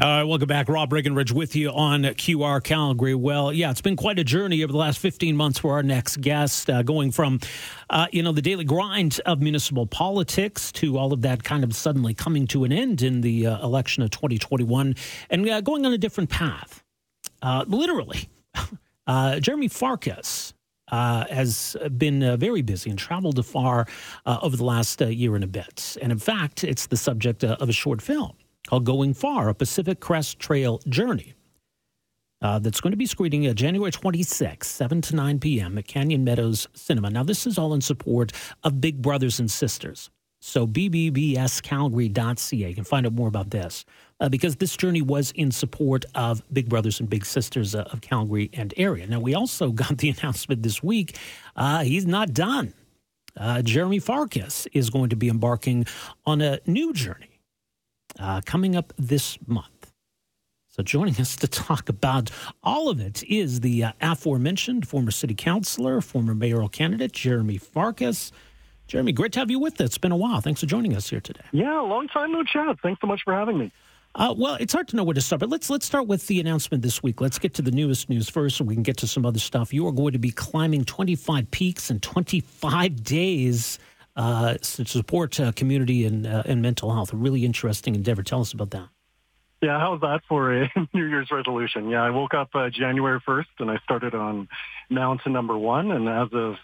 [0.00, 0.68] All right, welcome back.
[0.68, 3.16] Rob Breckenridge with you on QR Calgary.
[3.16, 6.20] Well, yeah, it's been quite a journey over the last 15 months for our next
[6.20, 7.40] guest, uh, going from,
[7.90, 11.74] uh, you know, the daily grind of municipal politics to all of that kind of
[11.74, 14.94] suddenly coming to an end in the uh, election of 2021
[15.30, 16.84] and uh, going on a different path.
[17.42, 18.28] Uh, literally.
[19.08, 20.52] Uh, Jeremy Farkas
[20.92, 23.86] uh, has been uh, very busy and traveled afar
[24.26, 25.96] uh, over the last year and a bit.
[26.02, 28.36] And in fact, it's the subject of a short film
[28.68, 31.32] called Going Far, a Pacific Crest Trail Journey.
[32.42, 35.78] Uh, that's going to be screening uh, January 26, 7 to 9 p.m.
[35.78, 37.08] at Canyon Meadows Cinema.
[37.08, 38.30] Now, this is all in support
[38.62, 40.10] of Big Brothers and Sisters.
[40.40, 42.68] So, bbbscalgary.ca.
[42.68, 43.86] You can find out more about this
[44.20, 48.02] uh, because this journey was in support of Big Brothers and Big Sisters uh, of
[48.02, 49.06] Calgary and area.
[49.06, 51.16] Now, we also got the announcement this week
[51.56, 52.74] uh, he's not done.
[53.34, 55.86] Uh, Jeremy Farkas is going to be embarking
[56.26, 57.27] on a new journey
[58.18, 59.92] uh, coming up this month.
[60.68, 62.30] So, joining us to talk about
[62.62, 68.30] all of it is the uh, aforementioned former city councilor, former mayoral candidate, Jeremy Farkas.
[68.86, 69.86] Jeremy, great to have you with us.
[69.86, 70.40] It's been a while.
[70.40, 71.42] Thanks for joining us here today.
[71.52, 72.78] Yeah, long time no chat.
[72.80, 73.72] Thanks so much for having me.
[74.14, 76.40] Uh, well, it's hard to know where to start, but let's let's start with the
[76.40, 77.20] announcement this week.
[77.20, 79.72] Let's get to the newest news first, so we can get to some other stuff.
[79.74, 83.78] You are going to be climbing 25 peaks in 25 days
[84.18, 87.12] uh, to support uh, community and, uh, and mental health.
[87.12, 88.22] A really interesting endeavor.
[88.22, 88.88] Tell us about that.
[89.62, 91.88] Yeah, how's that for a New Year's resolution?
[91.88, 94.48] Yeah, I woke up uh, January 1st and I started on
[94.90, 95.92] mountain number one.
[95.92, 96.56] And as of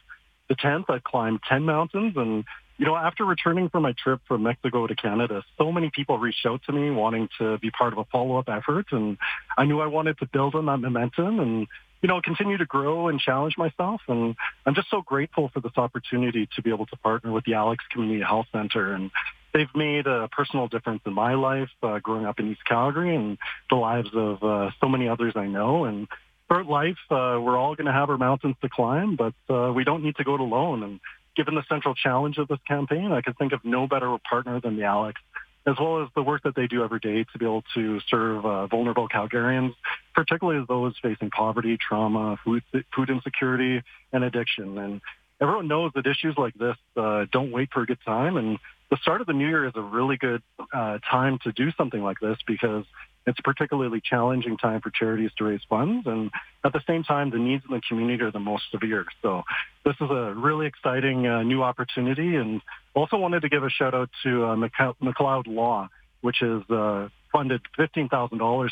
[0.49, 2.15] the 10th, I climbed 10 mountains.
[2.17, 2.45] And,
[2.77, 6.45] you know, after returning from my trip from Mexico to Canada, so many people reached
[6.47, 8.87] out to me wanting to be part of a follow-up effort.
[8.91, 9.17] And
[9.57, 11.67] I knew I wanted to build on that momentum and
[12.05, 14.03] you know, continue to grow and challenge myself.
[14.09, 17.55] And I'm just so grateful for this opportunity to be able to partner with the
[17.55, 18.93] Alex Community Health Center.
[18.93, 19.11] And
[19.55, 23.39] they've made a personal difference in my life uh, growing up in East Calgary and
[23.71, 25.87] the lives of uh, so many others I know.
[25.87, 26.07] And
[26.47, 29.85] throughout life, uh, we're all going to have our mountains to climb, but uh, we
[29.85, 30.83] don't need to go it alone.
[30.83, 31.01] And
[31.35, 34.77] given the central challenge of this campaign, I could think of no better partner than
[34.77, 35.23] the Alex
[35.67, 38.45] as well as the work that they do every day to be able to serve
[38.45, 39.75] uh, vulnerable Calgarians,
[40.15, 42.63] particularly those facing poverty, trauma, food,
[42.95, 43.83] food insecurity,
[44.13, 44.77] and addiction.
[44.79, 45.01] And
[45.41, 48.37] everyone knows that issues like this uh, don't wait for a good time.
[48.37, 48.59] And
[48.91, 52.03] the start of the new year is a really good uh, time to do something
[52.03, 52.85] like this because
[53.27, 56.31] it's a particularly challenging time for charities to raise funds, and
[56.63, 59.07] at the same time, the needs in the community are the most severe.
[59.23, 59.43] So
[59.85, 62.61] this is a really exciting uh, new opportunity, and
[62.95, 64.57] also wanted to give a shout out to uh,
[65.03, 65.89] McLeod Law,
[66.21, 68.11] which has uh, funded $15,000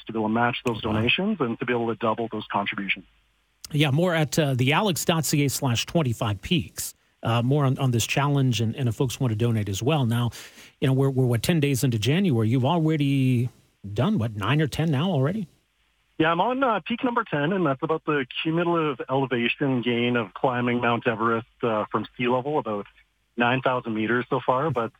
[0.05, 3.07] to be able to match those donations and to be able to double those contributions.
[3.71, 6.95] Yeah, more at uh, the alex.ca slash 25 peaks.
[7.23, 10.05] Uh, more on, on this challenge, and, and if folks want to donate as well.
[10.05, 10.31] Now,
[10.81, 12.49] you know, we're, we're what, 10 days into January.
[12.49, 13.49] You've already
[13.95, 15.47] done what nine or ten now already?
[16.19, 20.35] Yeah, I'm on uh, peak number 10, and that's about the cumulative elevation gain of
[20.35, 22.87] climbing Mount Everest uh, from sea level, about
[23.37, 24.71] 9,000 meters so far.
[24.71, 24.93] But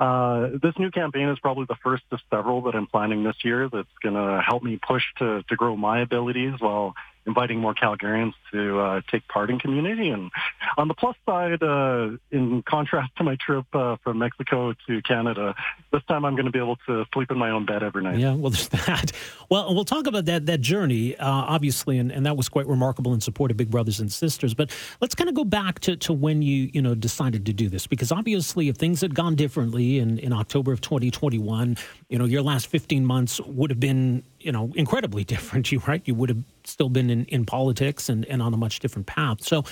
[0.00, 3.68] uh, this new campaign is probably the first of several that I'm planning this year
[3.72, 6.94] that's going to help me push to, to grow my abilities while
[7.28, 10.08] inviting more Calgarians to uh, take part in community.
[10.08, 10.30] And
[10.76, 15.54] on the plus side, uh, in contrast to my trip uh, from Mexico to Canada,
[15.92, 18.18] this time I'm going to be able to sleep in my own bed every night.
[18.18, 19.12] Yeah, well, there's that.
[19.50, 23.14] Well, we'll talk about that that journey, uh, obviously, and, and that was quite remarkable
[23.14, 24.54] in support of Big Brothers and Sisters.
[24.54, 27.68] But let's kind of go back to, to when you you know decided to do
[27.68, 31.76] this, because obviously, if things had gone differently in, in October of 2021,
[32.08, 35.70] you know, your last 15 months would have been you know incredibly different.
[35.70, 38.80] You right, you would have still been in, in politics and, and on a much
[38.80, 39.42] different path.
[39.42, 39.64] So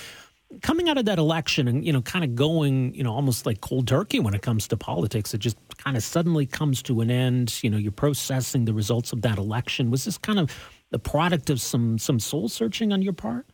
[0.61, 3.61] coming out of that election and, you know, kind of going, you know, almost like
[3.61, 7.11] cold turkey when it comes to politics, it just kind of suddenly comes to an
[7.11, 7.61] end.
[7.63, 9.91] You know, you're processing the results of that election.
[9.91, 10.51] Was this kind of
[10.89, 13.45] the product of some some soul searching on your part?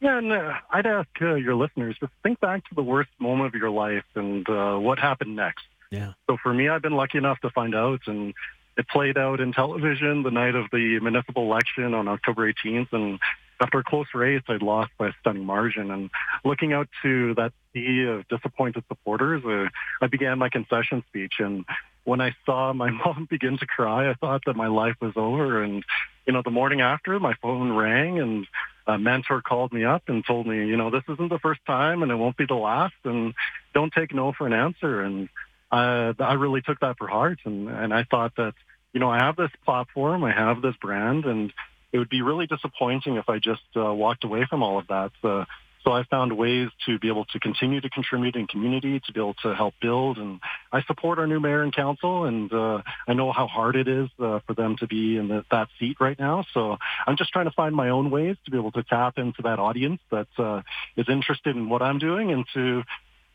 [0.00, 3.52] Yeah, and uh, I'd ask uh, your listeners just think back to the worst moment
[3.52, 5.64] of your life and uh, what happened next.
[5.90, 6.12] Yeah.
[6.28, 8.32] So for me, I've been lucky enough to find out, and
[8.78, 12.92] it played out in television the night of the municipal election on October 18th.
[12.92, 13.18] And
[13.60, 15.90] after a close race, I'd lost by a stunning margin.
[15.90, 16.10] And
[16.44, 19.68] looking out to that sea of disappointed supporters, uh,
[20.00, 21.34] I began my concession speech.
[21.40, 21.64] And
[22.04, 25.60] when I saw my mom begin to cry, I thought that my life was over.
[25.60, 25.84] And,
[26.24, 28.46] you know, the morning after, my phone rang and
[28.86, 32.04] a mentor called me up and told me, you know, this isn't the first time
[32.04, 32.94] and it won't be the last.
[33.04, 33.34] And
[33.74, 35.02] don't take no for an answer.
[35.02, 35.28] And
[35.72, 37.40] uh, I really took that for heart.
[37.44, 38.54] And, and I thought that,
[38.92, 41.52] you know, I have this platform, I have this brand, and
[41.92, 45.10] it would be really disappointing if I just uh, walked away from all of that.
[45.22, 45.44] So
[45.84, 49.20] so I found ways to be able to continue to contribute in community, to be
[49.20, 50.18] able to help build.
[50.18, 50.40] And
[50.72, 54.08] I support our new mayor and council, and uh, I know how hard it is
[54.18, 56.44] uh, for them to be in the, that seat right now.
[56.52, 56.76] So
[57.06, 59.58] I'm just trying to find my own ways to be able to tap into that
[59.58, 60.62] audience that uh,
[60.96, 62.82] is interested in what I'm doing and to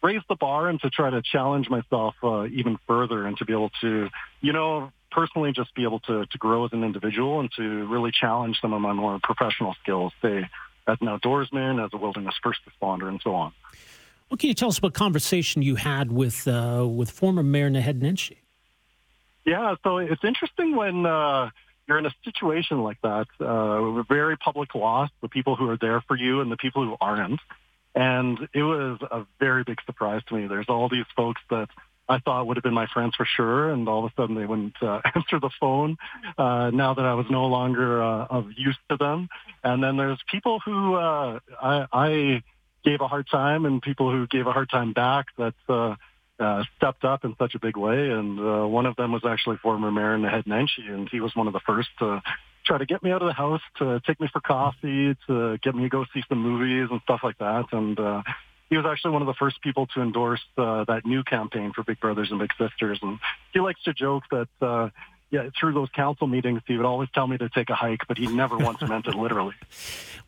[0.03, 3.53] raise the bar and to try to challenge myself uh, even further and to be
[3.53, 4.09] able to,
[4.41, 8.11] you know, personally just be able to, to grow as an individual and to really
[8.11, 10.49] challenge some of my more professional skills, say
[10.87, 13.53] as an outdoorsman, as a wilderness first responder, and so on.
[14.27, 18.37] What can you tell us about conversation you had with uh, with former Mayor Nenshi?
[19.45, 21.49] Yeah, so it's interesting when uh,
[21.87, 26.01] you're in a situation like that, uh, very public loss, the people who are there
[26.07, 27.41] for you and the people who aren't.
[27.93, 30.47] And it was a very big surprise to me.
[30.47, 31.69] There's all these folks that
[32.09, 34.45] I thought would have been my friends for sure, and all of a sudden they
[34.45, 35.97] wouldn't uh, answer the phone.
[36.37, 39.29] Uh, now that I was no longer uh, of use to them,
[39.63, 42.43] and then there's people who uh, I, I
[42.83, 45.95] gave a hard time, and people who gave a hard time back that uh,
[46.39, 48.09] uh, stepped up in such a big way.
[48.09, 51.47] And uh, one of them was actually former Mayor Naheed Nenshi, and he was one
[51.47, 52.21] of the first to
[52.65, 55.75] try to get me out of the house, to take me for coffee, to get
[55.75, 57.65] me to go see some movies and stuff like that.
[57.71, 58.23] And uh,
[58.73, 61.83] he was actually one of the first people to endorse uh, that new campaign for
[61.83, 62.97] Big Brothers and Big Sisters.
[63.03, 63.19] And
[63.53, 64.89] he likes to joke that, uh,
[65.29, 68.17] yeah, through those council meetings, he would always tell me to take a hike, but
[68.17, 69.53] he never once meant it literally.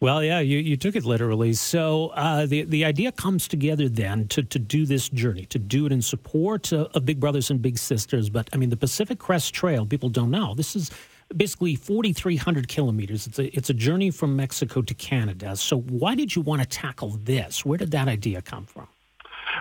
[0.01, 1.53] Well, yeah, you, you took it literally.
[1.53, 5.85] So uh, the the idea comes together then to, to do this journey, to do
[5.85, 8.29] it in support of, of Big Brothers and Big Sisters.
[8.29, 10.53] But I mean, the Pacific Crest Trail, people don't know.
[10.53, 10.91] This is
[11.35, 13.27] basically 4,300 kilometers.
[13.27, 15.55] It's a, it's a journey from Mexico to Canada.
[15.55, 17.65] So, why did you want to tackle this?
[17.65, 18.87] Where did that idea come from?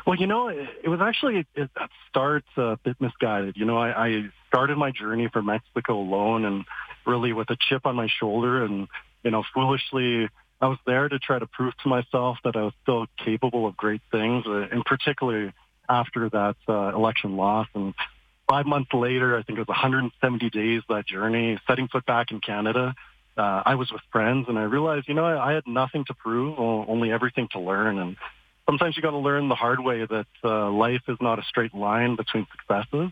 [0.06, 3.56] Well, you know, it, it was actually it, at start a bit misguided.
[3.56, 6.64] You know, I, I started my journey from Mexico alone and
[7.06, 8.88] really with a chip on my shoulder, and
[9.22, 10.28] you know, foolishly.
[10.60, 13.76] I was there to try to prove to myself that I was still capable of
[13.76, 15.52] great things, uh, and particularly
[15.88, 17.66] after that uh, election loss.
[17.74, 17.92] And
[18.48, 22.40] five months later, I think it was 170 days that journey, setting foot back in
[22.40, 22.94] Canada.
[23.36, 26.14] Uh, I was with friends and I realized, you know, I, I had nothing to
[26.14, 27.98] prove, only everything to learn.
[27.98, 28.16] And
[28.66, 31.74] sometimes you got to learn the hard way that uh, life is not a straight
[31.74, 33.10] line between successes.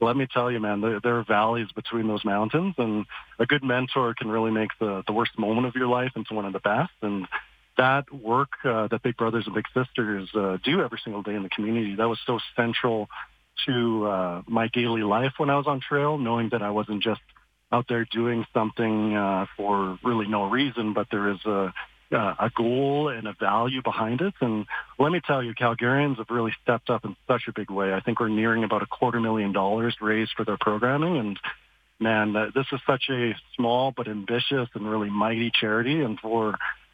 [0.00, 3.06] Let me tell you, man, there, there are valleys between those mountains, and
[3.38, 6.44] a good mentor can really make the, the worst moment of your life into one
[6.44, 6.92] of the best.
[7.00, 7.26] And
[7.78, 11.42] that work uh, that Big Brothers and Big Sisters uh, do every single day in
[11.42, 13.08] the community, that was so central
[13.66, 17.20] to uh, my daily life when I was on trail, knowing that I wasn't just
[17.72, 21.72] out there doing something uh, for really no reason, but there is a
[22.12, 24.34] uh, a goal and a value behind it.
[24.40, 24.66] And
[24.98, 27.92] let me tell you, Calgarians have really stepped up in such a big way.
[27.92, 31.16] I think we're nearing about a quarter million dollars raised for their programming.
[31.16, 31.40] And
[31.98, 36.02] man, uh, this is such a small but ambitious and really mighty charity.
[36.02, 36.50] And for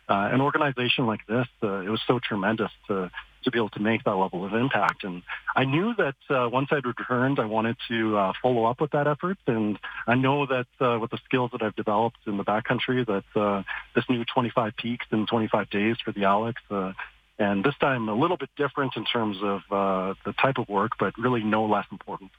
[0.09, 3.11] uh, an organization like this, uh, it was so tremendous to
[3.45, 5.05] to be able to make that level of impact.
[5.05, 5.23] And
[5.55, 9.07] I knew that uh, once I'd returned, I wanted to uh, follow up with that
[9.07, 9.39] effort.
[9.47, 13.41] And I know that uh, with the skills that I've developed in the backcountry, that
[13.41, 13.63] uh,
[13.95, 16.93] this new 25 peaks in 25 days for the Alex, uh,
[17.39, 20.93] and this time a little bit different in terms of uh, the type of work,
[20.99, 22.31] but really no less important.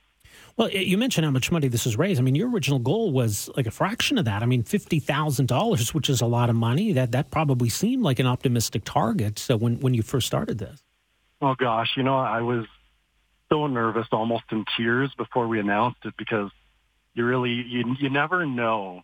[0.56, 2.20] Well, you mentioned how much money this has raised.
[2.20, 4.44] I mean, your original goal was like a fraction of that.
[4.44, 6.92] I mean, fifty thousand dollars, which is a lot of money.
[6.92, 9.40] That that probably seemed like an optimistic target.
[9.40, 10.84] So when when you first started this,
[11.44, 12.66] Oh gosh, you know, I was
[13.50, 16.50] so nervous, almost in tears before we announced it because
[17.16, 19.02] you really you you never know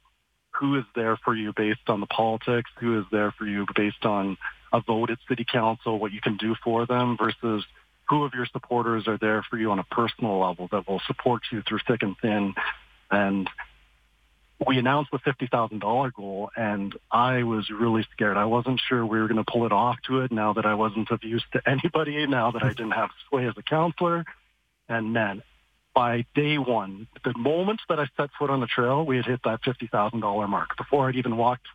[0.52, 4.06] who is there for you based on the politics, who is there for you based
[4.06, 4.38] on
[4.72, 7.66] a vote at city council, what you can do for them versus
[8.08, 11.42] who of your supporters are there for you on a personal level that will support
[11.52, 12.54] you through thick and thin.
[13.12, 13.50] And
[14.66, 18.38] we announced the $50,000 goal and I was really scared.
[18.38, 20.74] I wasn't sure we were going to pull it off to it now that I
[20.74, 24.26] wasn't of use to anybody, now that I didn't have sway as a counselor.
[24.90, 25.44] And then
[25.94, 29.42] by day one, the moment that I set foot on the trail, we had hit
[29.46, 31.68] that $50,000 mark before I'd even walked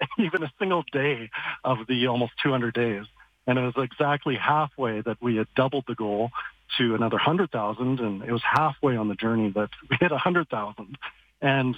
[0.18, 1.30] even a single day
[1.64, 3.04] of the almost 200 days.
[3.46, 6.30] And it was exactly halfway that we had doubled the goal
[6.76, 10.98] to another 100,000 and it was halfway on the journey that we hit 100,000.
[11.40, 11.76] And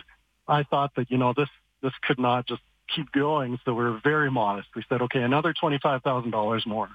[0.51, 1.49] I thought that, you know, this,
[1.83, 2.63] this could not just
[2.95, 3.59] keep going.
[3.65, 4.69] So we were very modest.
[4.75, 6.89] We said, okay, another $25,000 more.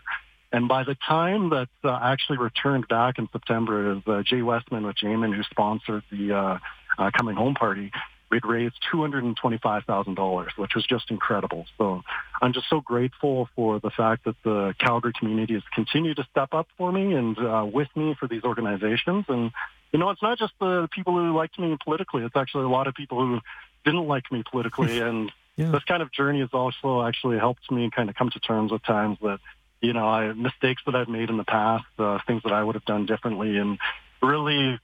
[0.52, 4.86] And by the time that uh, actually returned back in September, as uh, Jay Westman
[4.86, 6.58] with Jayman, who sponsored the uh,
[6.98, 7.92] uh, coming home party,
[8.32, 11.66] we'd raised $225,000, which was just incredible.
[11.78, 12.02] So
[12.42, 16.54] I'm just so grateful for the fact that the Calgary community has continued to step
[16.54, 19.26] up for me and uh, with me for these organizations.
[19.28, 19.52] And
[19.96, 22.26] you know, it's not just the people who liked me politically.
[22.26, 23.40] It's actually a lot of people who
[23.86, 25.72] didn't like me politically and yeah.
[25.72, 28.84] this kind of journey has also actually helped me kind of come to terms with
[28.84, 29.40] times that,
[29.80, 32.76] you know, I mistakes that I've made in the past, uh, things that I would
[32.76, 33.78] have done differently, and
[34.22, 34.78] really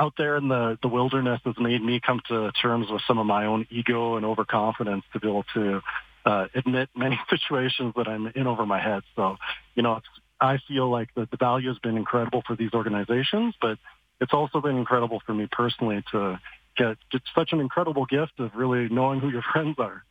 [0.00, 3.26] out there in the, the wilderness has made me come to terms with some of
[3.26, 5.80] my own ego and overconfidence to be able to
[6.24, 9.04] uh, admit many situations that I'm in over my head.
[9.14, 9.36] So,
[9.76, 10.00] you know,
[10.40, 13.78] I feel like the, the value has been incredible for these organizations, but
[14.20, 16.38] it's also been incredible for me personally to
[16.76, 20.04] get, get such an incredible gift of really knowing who your friends are.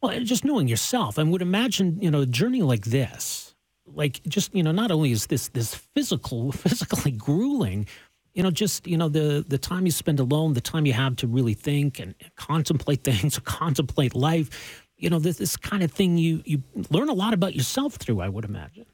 [0.00, 3.54] Well, just knowing yourself, I would imagine, you know, a journey like this,
[3.86, 7.86] like just, you know, not only is this this physical, physically grueling,
[8.34, 11.16] you know, just you know the the time you spend alone, the time you have
[11.16, 14.82] to really think and contemplate things, contemplate life.
[14.96, 18.20] You know, this, this kind of thing you you learn a lot about yourself through.
[18.20, 18.86] I would imagine.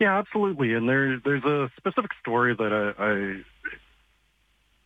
[0.00, 0.74] Yeah, absolutely.
[0.74, 3.42] And there there's a specific story that I, I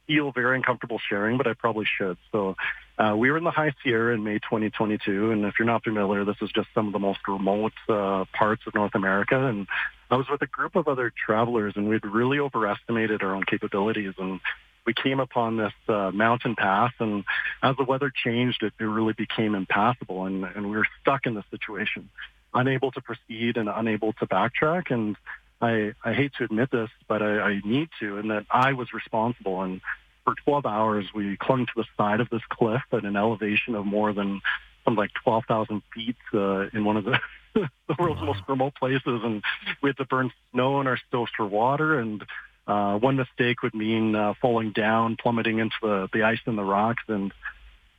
[0.07, 2.17] feel very uncomfortable sharing, but I probably should.
[2.33, 2.57] So
[2.99, 6.25] uh, we were in the High Sierra in May 2022, and if you're not familiar,
[6.25, 9.47] this is just some of the most remote uh, parts of North America.
[9.47, 9.67] And
[10.11, 14.15] I was with a group of other travelers, and we'd really overestimated our own capabilities.
[14.19, 14.41] And
[14.87, 17.25] we came upon this uh, mountain pass, and
[17.63, 21.35] as the weather changed, it, it really became impassable, and, and we were stuck in
[21.35, 22.09] this situation,
[22.55, 24.91] unable to proceed and unable to backtrack.
[24.91, 25.17] And
[25.61, 28.93] I, I hate to admit this, but I, I need to, and that I was
[28.93, 29.63] responsible.
[29.63, 29.81] And
[30.25, 33.87] for 12 hours, we clung to the side of this cliff at an elevation of
[33.87, 34.41] more than
[34.85, 37.19] something like 12,000 feet uh, in one of the
[37.89, 39.43] the world's most remote places, and
[39.83, 41.99] we had to burn snow in our stoves for water.
[41.99, 42.25] And
[42.67, 46.65] uh, one mistake would mean uh, falling down, plummeting into the, the ice and the
[46.65, 47.33] rocks, and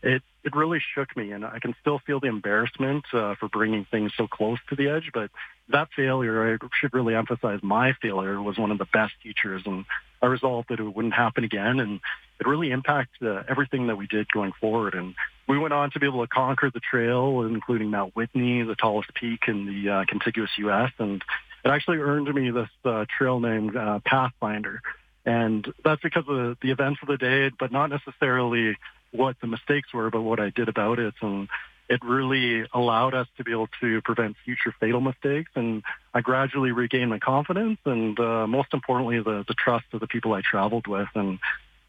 [0.01, 1.31] it it really shook me.
[1.31, 4.87] And I can still feel the embarrassment uh, for bringing things so close to the
[4.87, 5.11] edge.
[5.13, 5.31] But
[5.69, 9.85] that failure, I should really emphasize, my failure was one of the best teachers, and
[10.21, 11.79] I resolved that it wouldn't happen again.
[11.79, 11.99] And
[12.39, 14.95] it really impacted uh, everything that we did going forward.
[14.95, 15.13] And
[15.47, 19.13] we went on to be able to conquer the trail, including Mount Whitney, the tallest
[19.13, 20.91] peak in the uh, contiguous U.S.
[20.99, 21.21] And
[21.65, 24.81] it actually earned me this uh, trail name uh, Pathfinder.
[25.29, 28.75] And that's because of the events of the day, but not necessarily
[29.11, 31.13] what the mistakes were, but what I did about it.
[31.21, 31.47] And
[31.87, 35.51] it really allowed us to be able to prevent future fatal mistakes.
[35.53, 35.83] And
[36.15, 40.33] I gradually regained my confidence and uh, most importantly, the, the trust of the people
[40.33, 41.09] I traveled with.
[41.13, 41.37] And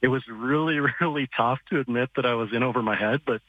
[0.03, 3.41] it was really, really tough to admit that I was in over my head, but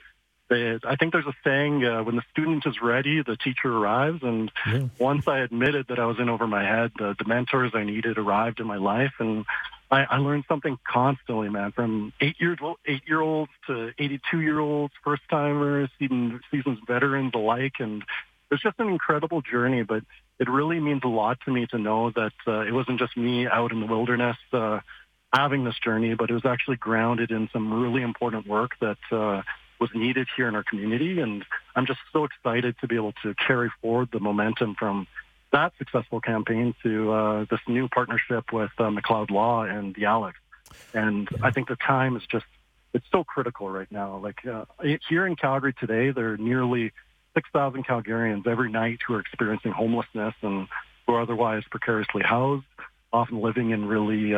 [0.50, 4.21] I think there's a saying, uh, when the student is ready, the teacher arrives.
[4.21, 4.88] And yeah.
[5.00, 8.17] once I admitted that I was in over my head, the, the mentors I needed
[8.17, 9.13] arrived in my life.
[9.19, 9.45] And
[9.91, 14.39] I, I learned something constantly, man, from eight years old, eight year olds to 82
[14.39, 17.74] year olds, first timers, even seasoned veterans alike.
[17.79, 18.03] And
[18.50, 20.03] it's just an incredible journey, but
[20.39, 23.48] it really means a lot to me to know that uh, it wasn't just me
[23.48, 24.79] out in the wilderness, uh,
[25.33, 29.41] having this journey, but it was actually grounded in some really important work that uh,
[29.79, 31.19] was needed here in our community.
[31.19, 31.43] And
[31.75, 35.07] I'm just so excited to be able to carry forward the momentum from
[35.51, 40.38] that successful campaign to uh, this new partnership with uh, McLeod Law and the Alex.
[40.93, 42.46] And I think the time is just,
[42.93, 44.17] it's so critical right now.
[44.17, 44.65] Like uh,
[45.10, 46.91] here in Calgary today, there are nearly
[47.36, 50.67] 6,000 Calgarians every night who are experiencing homelessness and
[51.05, 52.65] who are otherwise precariously housed,
[53.12, 54.34] often living in really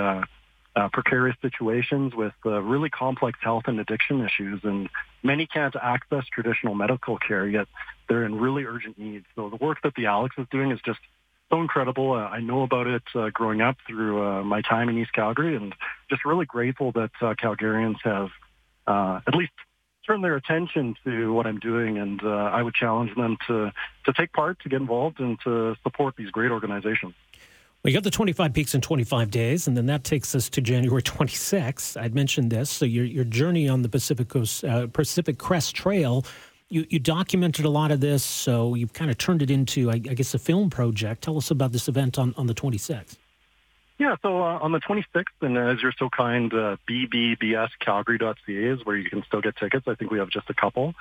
[0.75, 4.61] uh, uh, precarious situations with uh, really complex health and addiction issues.
[4.63, 4.89] And
[5.21, 7.67] many can't access traditional medical care, yet
[8.07, 9.23] they're in really urgent need.
[9.35, 10.99] So the work that the Alex is doing is just
[11.49, 12.13] so incredible.
[12.13, 15.55] Uh, I know about it uh, growing up through uh, my time in East Calgary
[15.55, 15.73] and
[16.09, 18.29] just really grateful that uh, Calgarians have
[18.87, 19.53] at least
[20.05, 21.97] turned their attention to what I'm doing.
[21.97, 23.71] And uh, I would challenge them to,
[24.05, 27.13] to take part, to get involved, and to support these great organizations.
[27.83, 31.01] We got the 25 peaks in 25 days, and then that takes us to January
[31.03, 31.99] 26th.
[31.99, 32.69] I'd mentioned this.
[32.69, 36.25] So your your journey on the Pacific Coast uh, Pacific Crest Trail,
[36.69, 38.23] you you documented a lot of this.
[38.23, 41.23] So you've kind of turned it into, I, I guess, a film project.
[41.23, 43.17] Tell us about this event on, on the 26th.
[43.99, 48.95] Yeah, so uh, on the 26th, and as you're so kind, uh, bbbscalgary.ca is where
[48.95, 49.87] you can still get tickets.
[49.87, 50.95] I think we have just a couple.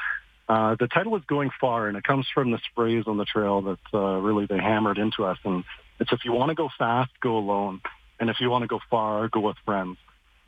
[0.49, 3.62] Uh, the title is Going Far, and it comes from this phrase on the trail
[3.62, 5.39] that uh, really they hammered into us.
[5.45, 5.65] And
[6.02, 7.80] it's if you want to go fast, go alone.
[8.18, 9.99] And if you want to go far, go with friends.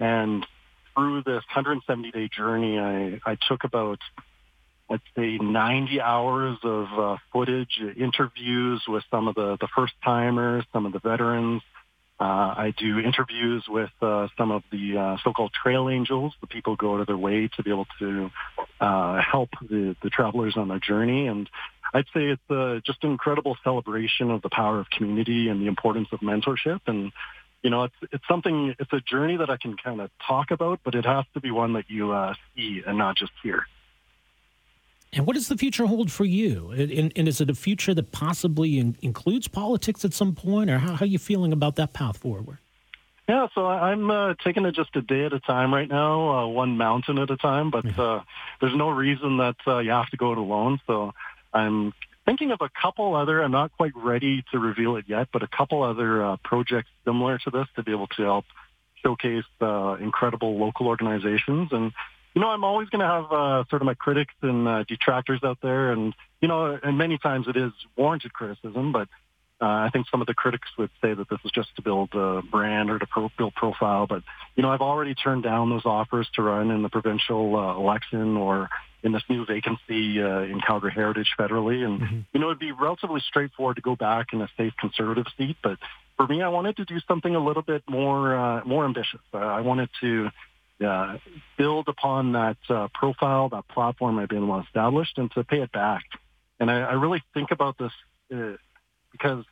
[0.01, 0.45] And
[0.95, 4.01] through this 170-day journey, I, I took about,
[4.91, 10.87] let's say, 90 hours of uh, footage, interviews with some of the, the first-timers, some
[10.87, 11.63] of the veterans,
[12.21, 16.75] uh, I do interviews with uh, some of the uh, so-called trail angels, the people
[16.75, 18.31] who go out of their way to be able to
[18.81, 21.27] uh, help the, the travelers on their journey.
[21.27, 21.51] And
[21.95, 25.69] I'd say it's uh, just an incredible celebration of the power of community and the
[25.69, 26.81] importance of mentorship.
[26.89, 27.13] And,
[27.63, 30.81] you know, it's, it's something, it's a journey that I can kind of talk about,
[30.85, 33.65] but it has to be one that you uh, see and not just hear.
[35.13, 36.73] And what does the future hold for you?
[36.73, 40.79] And, and is it a future that possibly in, includes politics at some point, or
[40.79, 42.59] how, how, are you feeling about that path forward?
[43.29, 46.47] Yeah, so I'm uh, taking it just a day at a time right now, uh,
[46.49, 47.71] one mountain at a time.
[47.71, 48.23] But uh,
[48.61, 50.81] there's no reason that uh, you have to go it alone.
[50.89, 51.15] So
[51.55, 51.93] I'm
[52.27, 53.43] thinking of a couple other.
[53.43, 57.39] I'm not quite ready to reveal it yet, but a couple other uh, projects similar
[57.39, 58.45] to this to be able to help
[59.03, 61.69] showcase uh, incredible local organizations.
[61.73, 61.93] And
[62.35, 65.41] you know, I'm always going to have uh, sort of my critics and uh, detractors
[65.45, 69.09] out there, and you know, and many times it is warranted criticism, but
[69.65, 72.11] uh, I think some of the critics would say that this is just to build
[72.15, 74.07] a brand or to pro- build profile.
[74.07, 74.23] But,
[74.57, 78.37] you know, I've already turned down those offers to run in the provincial uh, election
[78.37, 78.69] or
[79.03, 81.83] in this new vacancy uh, in Calgary Heritage federally.
[81.83, 82.21] And, mm-hmm.
[82.35, 85.57] you know, it'd be relatively straightforward to go back in a safe conservative seat.
[85.63, 85.79] But
[86.19, 89.21] for me, I wanted to do something a little bit more, uh, more ambitious.
[89.33, 90.29] Uh, I wanted to
[90.87, 91.17] uh,
[91.57, 95.73] build upon that uh, profile, that platform I've been well established and to pay it
[95.73, 96.03] back.
[96.61, 97.93] And I, I really think about this
[98.35, 98.57] uh,
[99.11, 99.45] because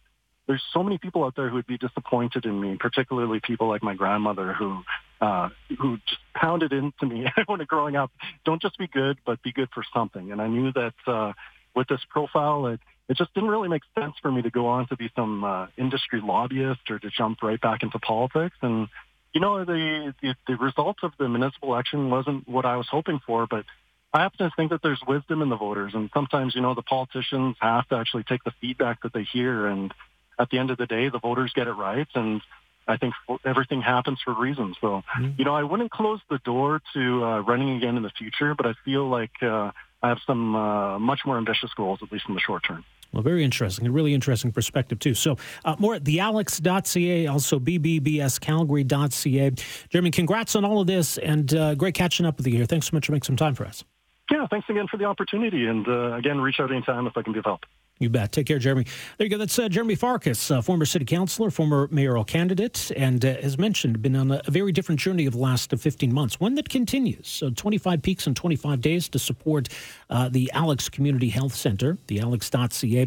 [0.46, 3.82] there's so many people out there who would be disappointed in me, particularly people like
[3.82, 4.82] my grandmother who
[5.20, 8.10] uh, who just pounded into me when growing up,
[8.44, 10.32] don't just be good, but be good for something.
[10.32, 11.32] And I knew that uh,
[11.76, 14.88] with this profile, it, it just didn't really make sense for me to go on
[14.88, 18.56] to be some uh, industry lobbyist or to jump right back into politics.
[18.62, 18.88] And
[19.32, 23.20] you know, the, the the result of the municipal election wasn't what I was hoping
[23.24, 23.64] for, but
[24.12, 26.82] I happen to think that there's wisdom in the voters, and sometimes, you know, the
[26.82, 29.94] politicians have to actually take the feedback that they hear, and
[30.38, 32.40] at the end of the day, the voters get it right, and
[32.86, 34.76] I think everything happens for reasons.
[34.80, 35.32] So, mm-hmm.
[35.38, 38.66] you know, I wouldn't close the door to uh, running again in the future, but
[38.66, 39.70] I feel like uh,
[40.02, 42.84] I have some uh, much more ambitious goals, at least in the short term.
[43.12, 43.86] Well, very interesting.
[43.86, 45.14] A really interesting perspective, too.
[45.14, 49.50] So, uh, more at thealex.ca, also bbbscalgary.ca.
[49.90, 52.64] Jeremy, congrats on all of this and uh, great catching up with you here.
[52.64, 53.84] Thanks so much for making some time for us.
[54.30, 55.66] Yeah, thanks again for the opportunity.
[55.66, 57.66] And uh, again, reach out anytime if I can be of help.
[58.02, 58.32] You bet.
[58.32, 58.84] Take care, Jeremy.
[59.16, 59.38] There you go.
[59.38, 64.02] That's uh, Jeremy Farkas, uh, former city councilor, former mayoral candidate, and uh, as mentioned,
[64.02, 67.28] been on a, very different journey of the last 15 months, one that continues.
[67.28, 69.68] So 25 peaks in 25 days to support
[70.10, 73.02] uh, the Alex Community Health Center, the alex.ca,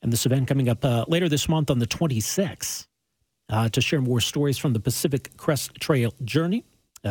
[0.00, 2.86] and this event coming up uh, later this month on the 26th.
[3.50, 6.64] Uh, to share more stories from the Pacific Crest Trail journey,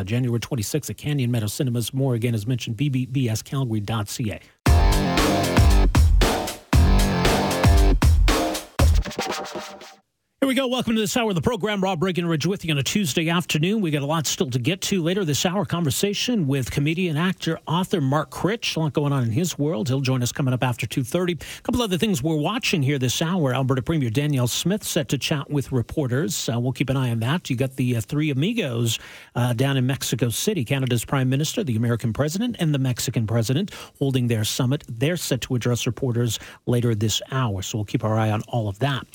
[0.06, 1.94] January 26th at Canyon Meadow Cinemas.
[1.94, 4.40] More again, as mentioned, bbbscalgary.ca.
[10.48, 10.68] Here we go.
[10.68, 11.84] Welcome to this hour of the program.
[11.84, 13.82] Rob Breckenridge with you on a Tuesday afternoon.
[13.82, 15.66] We got a lot still to get to later this hour.
[15.66, 18.78] Conversation with comedian, actor, author Mark Critch.
[18.78, 19.90] A lot going on in his world.
[19.90, 21.42] He'll join us coming up after 2.30.
[21.60, 23.54] A couple other things we're watching here this hour.
[23.54, 26.48] Alberta Premier Danielle Smith set to chat with reporters.
[26.48, 27.50] Uh, we'll keep an eye on that.
[27.50, 29.00] You got the uh, three amigos
[29.36, 30.64] uh, down in Mexico City.
[30.64, 34.86] Canada's Prime Minister, the American President, and the Mexican President holding their summit.
[34.88, 37.62] They're set to address reporters later this hour.
[37.62, 39.06] So we'll keep our eye on all of that.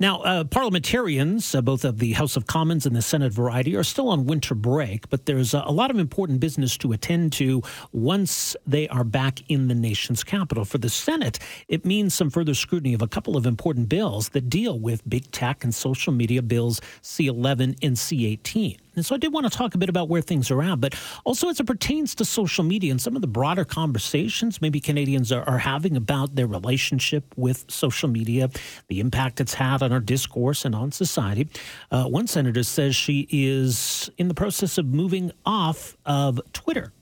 [0.00, 3.82] Now, uh, parliamentarians, uh, both of the House of Commons and the Senate variety, are
[3.82, 8.54] still on winter break, but there's a lot of important business to attend to once
[8.64, 10.64] they are back in the nation's capital.
[10.64, 14.48] For the Senate, it means some further scrutiny of a couple of important bills that
[14.48, 18.78] deal with big tech and social media bills C11 and C18.
[18.94, 20.94] And so I did want to talk a bit about where things are at, but
[21.24, 25.30] also as it pertains to social media and some of the broader conversations maybe Canadians
[25.32, 28.50] are, are having about their relationship with social media,
[28.88, 31.48] the impact it's had on our discourse and on society.
[31.90, 36.92] Uh, one senator says she is in the process of moving off of Twitter.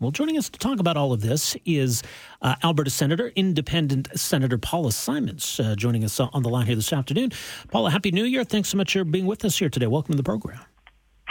[0.00, 2.02] Well, joining us to talk about all of this is
[2.42, 6.92] uh, Alberta Senator, Independent Senator Paula Simons, uh, joining us on the line here this
[6.92, 7.30] afternoon.
[7.70, 8.42] Paula, Happy New Year.
[8.42, 9.86] Thanks so much for being with us here today.
[9.86, 10.60] Welcome to the program.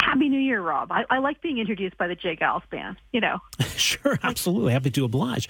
[0.04, 0.92] Happy New Year, Rob.
[0.92, 2.36] I, I, like being introduced by the J.
[2.36, 3.40] Geils band, you know.
[3.78, 4.74] sure, absolutely.
[4.74, 5.48] Happy to oblige.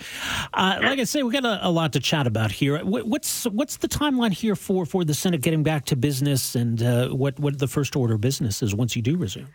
[0.53, 2.77] Uh, like I say, we got a, a, lot to chat about here.
[2.79, 7.09] What's what's the timeline here for, for the Senate getting back to business and uh,
[7.09, 9.47] what, what the first order of business is once you do resume?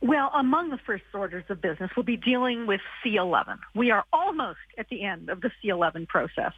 [0.00, 3.58] Well, among the first orders of business, we'll be dealing with C11.
[3.74, 6.52] We are almost at the end of the C11 process.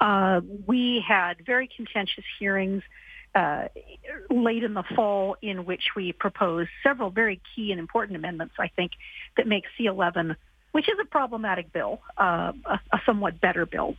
[0.00, 2.82] Uh, we had very contentious hearings
[3.36, 3.68] uh,
[4.30, 8.68] late in the fall in which we proposed several very key and important amendments, I
[8.68, 8.92] think,
[9.36, 10.36] that make C11,
[10.72, 13.94] which is a problematic bill, uh, a, a, somewhat better bill.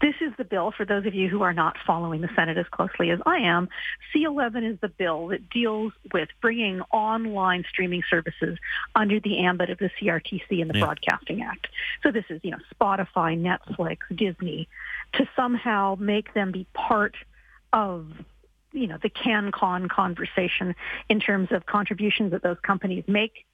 [0.00, 2.66] This is the bill, for those of you who are not following the Senate as
[2.70, 3.68] closely as I am,
[4.14, 8.58] C11 is the bill that deals with bringing online streaming services
[8.94, 10.84] under the ambit of the CRTC and the yeah.
[10.86, 11.68] Broadcasting Act.
[12.02, 14.66] So this is, you know, Spotify, Netflix, Disney,
[15.14, 17.16] to somehow make them be part
[17.74, 18.06] of
[18.72, 20.74] you know, the CanCon conversation
[21.08, 23.46] in terms of contributions that those companies make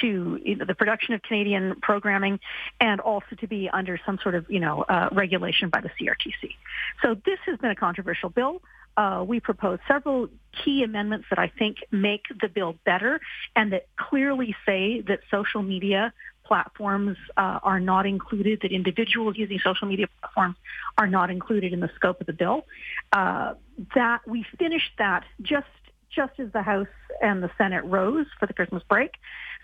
[0.00, 2.38] to you know, the production of Canadian programming
[2.80, 6.54] and also to be under some sort of, you know, uh, regulation by the CRTC.
[7.02, 8.62] So this has been a controversial bill.
[8.96, 10.28] Uh, we proposed several
[10.64, 13.20] key amendments that I think make the bill better
[13.54, 16.12] and that clearly say that social media
[16.44, 20.56] platforms uh, are not included, that individuals using social media platforms
[20.96, 22.66] are not included in the scope of the bill.
[23.12, 23.54] Uh,
[23.94, 25.66] that we finished that just
[26.10, 26.86] just as the House
[27.20, 29.12] and the Senate rose for the Christmas break.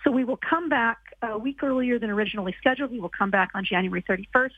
[0.03, 2.91] So we will come back a week earlier than originally scheduled.
[2.91, 4.51] We will come back on January 31st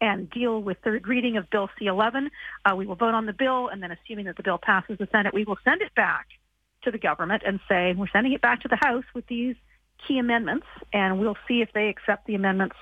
[0.00, 2.28] and deal with third reading of Bill C-11.
[2.64, 5.08] Uh, we will vote on the bill, and then assuming that the bill passes the
[5.12, 6.26] Senate, we will send it back
[6.82, 9.56] to the government and say, we're sending it back to the House with these
[10.06, 12.76] key amendments, and we'll see if they accept the amendments,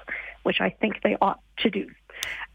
[0.45, 1.91] which I think they ought to do.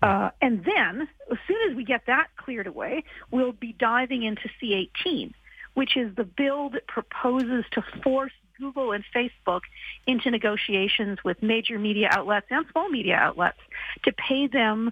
[0.02, 4.50] Uh, and then, as soon as we get that cleared away, we'll be diving into
[4.60, 5.34] C-18,
[5.74, 9.62] which is the bill that proposes to force Google and Facebook
[10.06, 13.58] into negotiations with major media outlets and small media outlets
[14.04, 14.92] to pay them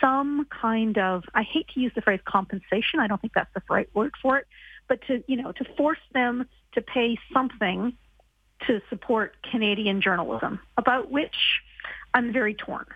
[0.00, 3.00] some kind of, I hate to use the phrase compensation.
[3.00, 4.46] I don't think that's the right word for it,
[4.88, 7.94] but to, you know, to force them to pay something
[8.66, 11.60] to support Canadian journalism, about which
[12.14, 12.86] I'm very torn.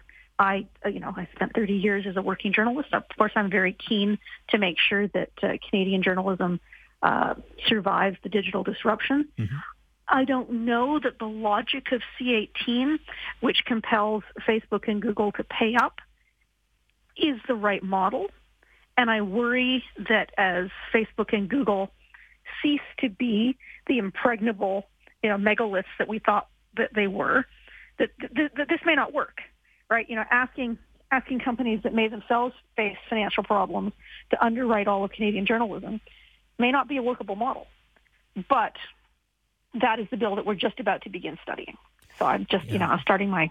[0.41, 2.95] I, you know, I spent 30 years as a working journalist.
[2.95, 6.61] Of course, I'm very keen to make sure that uh, Canadian journalism
[7.03, 7.35] uh,
[7.67, 9.29] survives the digital disruption.
[9.39, 9.57] Mm-hmm.
[10.09, 12.99] I don't know that the logic of C18,
[13.41, 15.99] which compels Facebook and Google to pay up,
[17.19, 18.29] is the right model.
[18.97, 21.91] And I worry that as Facebook and Google
[22.63, 24.87] cease to be the impregnable,
[25.23, 26.49] you know, megaliths that we thought
[26.79, 27.45] that they were,
[27.99, 29.43] that, that, that this may not work,
[29.91, 30.09] right?
[30.09, 30.79] You know, asking
[31.11, 33.93] asking companies that may themselves face financial problems
[34.31, 36.01] to underwrite all of Canadian journalism
[36.59, 37.67] may not be a workable model.
[38.49, 38.77] But
[39.75, 41.77] that is the bill that we're just about to begin studying.
[42.19, 42.73] So I'm just, yeah.
[42.75, 43.51] you know, I'm starting my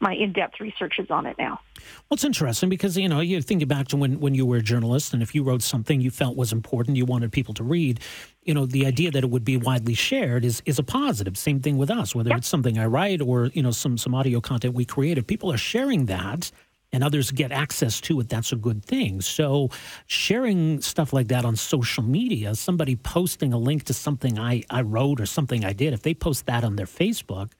[0.00, 1.60] my in-depth researches on it now.
[1.76, 4.62] Well, it's interesting because you know you think back to when when you were a
[4.62, 8.00] journalist, and if you wrote something you felt was important, you wanted people to read.
[8.42, 11.36] You know, the idea that it would be widely shared is is a positive.
[11.36, 12.38] Same thing with us, whether yep.
[12.38, 15.26] it's something I write or you know some some audio content we created.
[15.26, 16.50] People are sharing that
[16.92, 19.20] and others get access to it, that's a good thing.
[19.20, 19.70] So,
[20.06, 24.82] sharing stuff like that on social media, somebody posting a link to something I, I
[24.82, 27.52] wrote or something I did, if they post that on their Facebook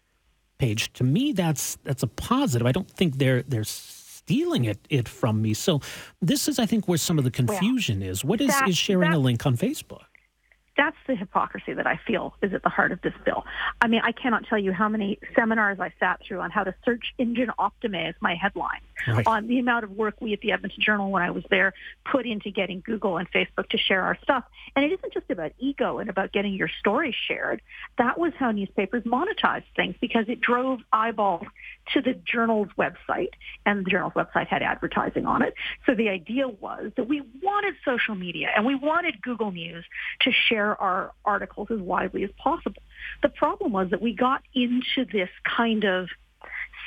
[0.61, 2.67] page, to me, that's that's a positive.
[2.67, 5.55] I don't think they're they're stealing it it from me.
[5.55, 5.81] So,
[6.21, 8.25] this is, I think, where some of the confusion well, is.
[8.25, 10.05] What is, that, is sharing a link on Facebook?
[10.81, 13.45] That's the hypocrisy that I feel is at the heart of this bill.
[13.83, 16.75] I mean, I cannot tell you how many seminars I sat through on how to
[16.87, 19.27] search engine optimize my headline, right.
[19.27, 21.75] on the amount of work we at the Edmonton Journal, when I was there,
[22.11, 24.45] put into getting Google and Facebook to share our stuff.
[24.75, 27.61] And it isn't just about ego and about getting your story shared.
[27.99, 31.47] That was how newspapers monetized things because it drove eyeballs
[31.95, 33.31] to the journal's website,
[33.67, 35.55] and the journal's website had advertising on it.
[35.87, 39.85] So the idea was that we wanted social media and we wanted Google News
[40.21, 42.83] to share our articles as widely as possible.
[43.23, 46.09] The problem was that we got into this kind of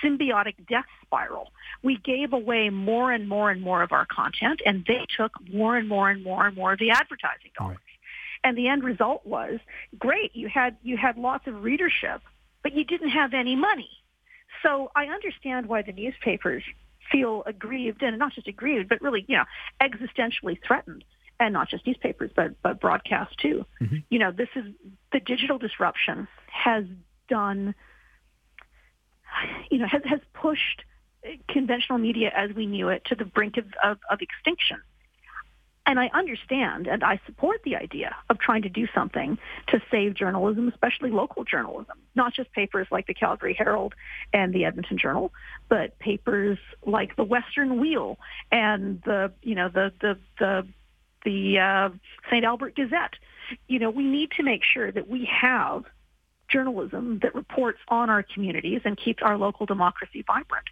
[0.04, 1.52] symbiotic death spiral.
[1.82, 5.78] We gave away more and more and more of our content, and they took more
[5.78, 7.78] and more and more and more of the advertising dollars.
[7.78, 7.80] Right.
[8.44, 9.60] And the end result was
[9.98, 10.36] great.
[10.36, 12.22] You had you had lots of readership,
[12.62, 13.90] but you didn't have any money.
[14.64, 16.64] So I understand why the newspapers
[17.12, 19.44] feel aggrieved, and not just aggrieved, but really, you know,
[19.82, 21.04] existentially threatened.
[21.40, 23.66] And not just newspapers, but but broadcast too.
[23.82, 23.98] Mm-hmm.
[24.10, 24.66] You know, this is
[25.12, 26.86] the digital disruption has
[27.28, 27.76] done,
[29.70, 30.84] you know, has has pushed
[31.50, 34.78] conventional media as we knew it to the brink of, of, of extinction.
[35.86, 40.14] And I understand and I support the idea of trying to do something to save
[40.14, 43.94] journalism, especially local journalism, not just papers like the Calgary Herald
[44.32, 45.34] and the Edmonton Journal,
[45.68, 48.18] but papers like the Western Wheel
[48.50, 50.68] and the, you know, the, the, the,
[51.26, 51.90] the uh,
[52.30, 52.46] St.
[52.46, 53.16] Albert Gazette.
[53.68, 55.84] You know, we need to make sure that we have
[56.48, 60.66] journalism that reports on our communities and keeps our local democracy vibrant.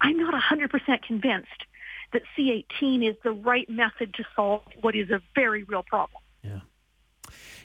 [0.00, 1.64] I'm not 100% convinced
[2.12, 6.20] that C18 is the right method to solve what is a very real problem.
[6.42, 6.60] Yeah.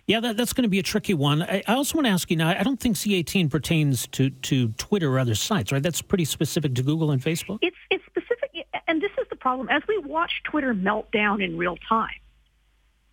[0.05, 1.41] Yeah, that, that's going to be a tricky one.
[1.41, 4.69] I, I, also want to ask you now, I don't think C18 pertains to, to
[4.69, 5.81] Twitter or other sites, right?
[5.81, 7.59] That's pretty specific to Google and Facebook?
[7.61, 9.69] It's, it's specific, and this is the problem.
[9.69, 12.09] As we watch Twitter melt down in real time,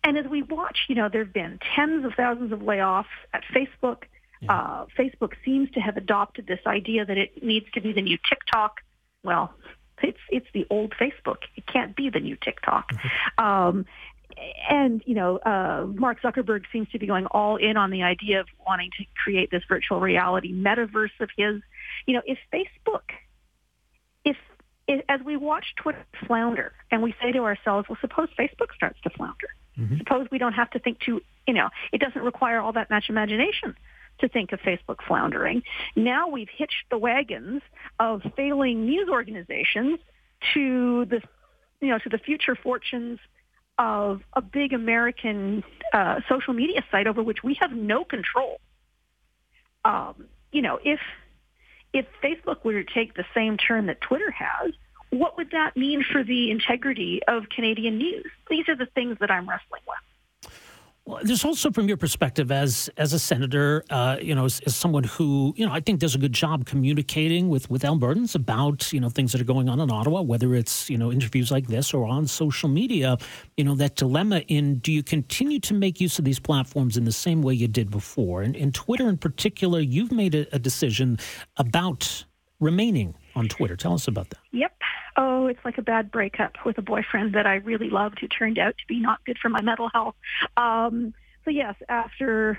[0.03, 3.43] and as we watch, you know, there have been tens of thousands of layoffs at
[3.53, 4.03] Facebook.
[4.41, 4.53] Yeah.
[4.53, 8.17] Uh, Facebook seems to have adopted this idea that it needs to be the new
[8.27, 8.81] TikTok.
[9.23, 9.53] Well,
[10.03, 11.37] it's it's the old Facebook.
[11.55, 12.91] It can't be the new TikTok.
[12.91, 13.43] Mm-hmm.
[13.43, 13.85] Um,
[14.69, 18.39] and you know, uh, Mark Zuckerberg seems to be going all in on the idea
[18.39, 21.61] of wanting to create this virtual reality metaverse of his.
[22.05, 23.03] You know, if Facebook,
[24.25, 24.37] if,
[24.87, 28.99] if as we watch Twitter flounder, and we say to ourselves, well, suppose Facebook starts
[29.01, 29.49] to flounder.
[29.77, 29.97] Mm-hmm.
[29.97, 31.21] Suppose we don't have to think too.
[31.47, 33.75] You know, it doesn't require all that much imagination
[34.19, 35.63] to think of Facebook floundering.
[35.95, 37.61] Now we've hitched the wagons
[37.99, 39.99] of failing news organizations
[40.53, 41.21] to the,
[41.79, 43.19] you know, to the future fortunes
[43.77, 48.59] of a big American uh, social media site over which we have no control.
[49.83, 50.99] Um, you know, if
[51.93, 54.71] if Facebook were to take the same turn that Twitter has,
[55.09, 58.25] what would that mean for the integrity of Canadian news?
[58.49, 59.97] These are the things that I'm wrestling with.
[61.05, 64.75] Well, there's also, from your perspective as as a senator, uh, you know, as, as,
[64.75, 68.93] someone who you know I think does a good job communicating with with Albertans about
[68.93, 71.67] you know things that are going on in Ottawa, whether it's you know interviews like
[71.67, 73.17] this or on social media.
[73.57, 77.05] You know that dilemma in do you continue to make use of these platforms in
[77.05, 78.43] the same way you did before?
[78.43, 81.17] And in Twitter, in particular, you've made a, a decision
[81.57, 82.25] about
[82.59, 83.75] remaining on Twitter.
[83.75, 84.39] Tell us about that.
[84.51, 84.71] Yep.
[85.17, 88.57] Oh, it's like a bad breakup with a boyfriend that I really loved who turned
[88.57, 90.15] out to be not good for my mental health.
[90.55, 92.57] Um, so yes, after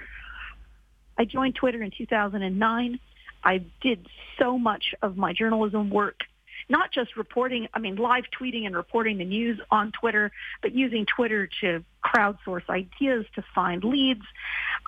[1.18, 3.00] I joined Twitter in 2009,
[3.44, 4.06] I did
[4.38, 6.20] so much of my journalism work
[6.68, 11.06] not just reporting, I mean, live tweeting and reporting the news on Twitter, but using
[11.06, 14.24] Twitter to crowdsource ideas, to find leads.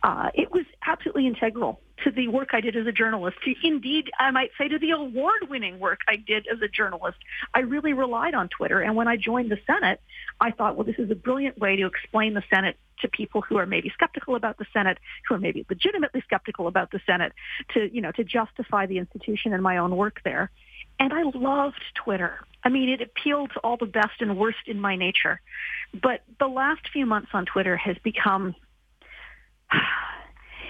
[0.03, 3.37] Uh, it was absolutely integral to the work I did as a journalist.
[3.62, 7.18] Indeed, I might say to the award-winning work I did as a journalist.
[7.54, 8.80] I really relied on Twitter.
[8.80, 10.00] And when I joined the Senate,
[10.40, 13.59] I thought, well, this is a brilliant way to explain the Senate to people who
[13.59, 17.33] are maybe skeptical about the Senate, who are maybe legitimately skeptical about the Senate,
[17.74, 20.50] to, you know, to justify the institution and my own work there.
[20.98, 22.38] And I loved Twitter.
[22.62, 25.40] I mean, it appealed to all the best and worst in my nature.
[25.92, 28.54] But the last few months on Twitter has become,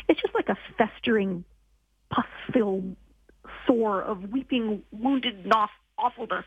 [0.08, 1.44] it's just like a festering,
[2.10, 2.96] pus-filled
[3.66, 5.50] sore of weeping, wounded
[5.98, 6.44] awfulness.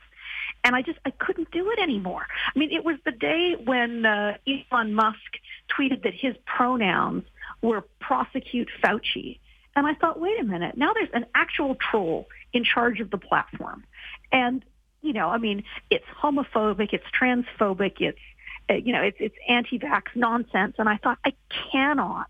[0.64, 2.26] And I just, I couldn't do it anymore.
[2.54, 5.38] I mean, it was the day when uh, Elon Musk
[5.70, 7.24] tweeted that his pronouns
[7.62, 9.40] were prosecute Fauci.
[9.76, 13.18] And I thought, wait a minute, now there's an actual troll in charge of the
[13.18, 13.86] platform.
[14.32, 14.66] And,
[15.02, 18.20] you know, I mean, it's homophobic, it's transphobic, it's,
[18.70, 20.76] uh, you know, it's, it's anti-vax nonsense.
[20.80, 21.34] And I thought, I
[21.72, 22.28] cannot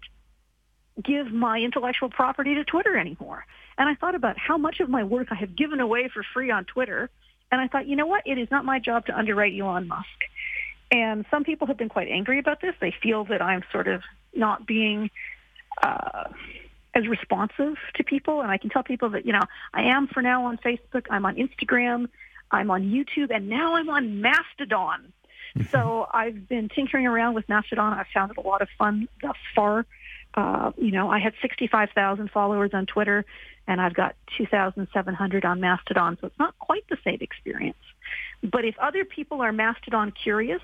[1.03, 3.45] give my intellectual property to Twitter anymore.
[3.77, 6.49] And I thought about how much of my work I have given away for free
[6.49, 7.09] on Twitter.
[7.51, 8.23] And I thought, you know what?
[8.25, 10.07] It is not my job to underwrite Elon Musk.
[10.91, 12.73] And some people have been quite angry about this.
[12.79, 14.01] They feel that I'm sort of
[14.33, 15.09] not being
[15.81, 16.29] uh,
[16.95, 18.41] as responsive to people.
[18.41, 21.05] And I can tell people that, you know, I am for now on Facebook.
[21.09, 22.07] I'm on Instagram.
[22.51, 23.35] I'm on YouTube.
[23.35, 25.13] And now I'm on Mastodon.
[25.71, 27.93] So I've been tinkering around with Mastodon.
[27.93, 29.87] I've found it a lot of fun thus far.
[30.37, 33.25] Uh, you know, I had 65,000 followers on Twitter
[33.67, 36.15] and I've got 2,700 on Mastodon.
[36.21, 37.77] So it's not quite the same experience.
[38.43, 40.61] But if other people are Mastodon curious,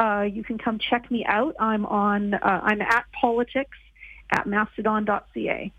[0.00, 1.54] uh, you can come check me out.
[1.60, 3.78] I'm on, uh, I'm at politics
[4.32, 5.72] at mstdn.ca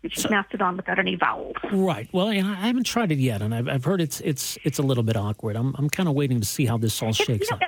[0.00, 1.56] which is Mastodon without any vowels.
[1.72, 2.06] Right.
[2.12, 5.02] Well, I haven't tried it yet, and I've, I've heard it's it's it's a little
[5.02, 5.56] bit awkward.
[5.56, 7.66] I'm I'm kind of waiting to see how this all shakes you know,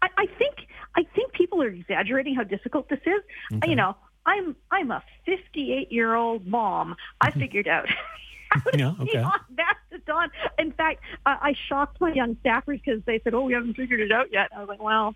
[0.00, 3.22] I, I, think I think people are exaggerating how difficult this is.
[3.56, 3.70] Okay.
[3.70, 6.96] You know, I'm I'm a 58 year old mom.
[7.20, 7.40] I mm-hmm.
[7.40, 7.88] figured out.
[8.74, 9.24] yeah, okay.
[10.12, 10.30] on.
[10.58, 14.00] In fact, I, I shocked my young staffers because they said, "Oh, we haven't figured
[14.00, 15.14] it out yet." I was like, "Well,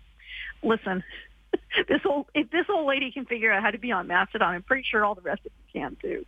[0.63, 1.03] listen,
[1.87, 4.63] this old if this old lady can figure out how to be on Mastodon, I'm
[4.63, 6.25] pretty sure all the rest of you can too.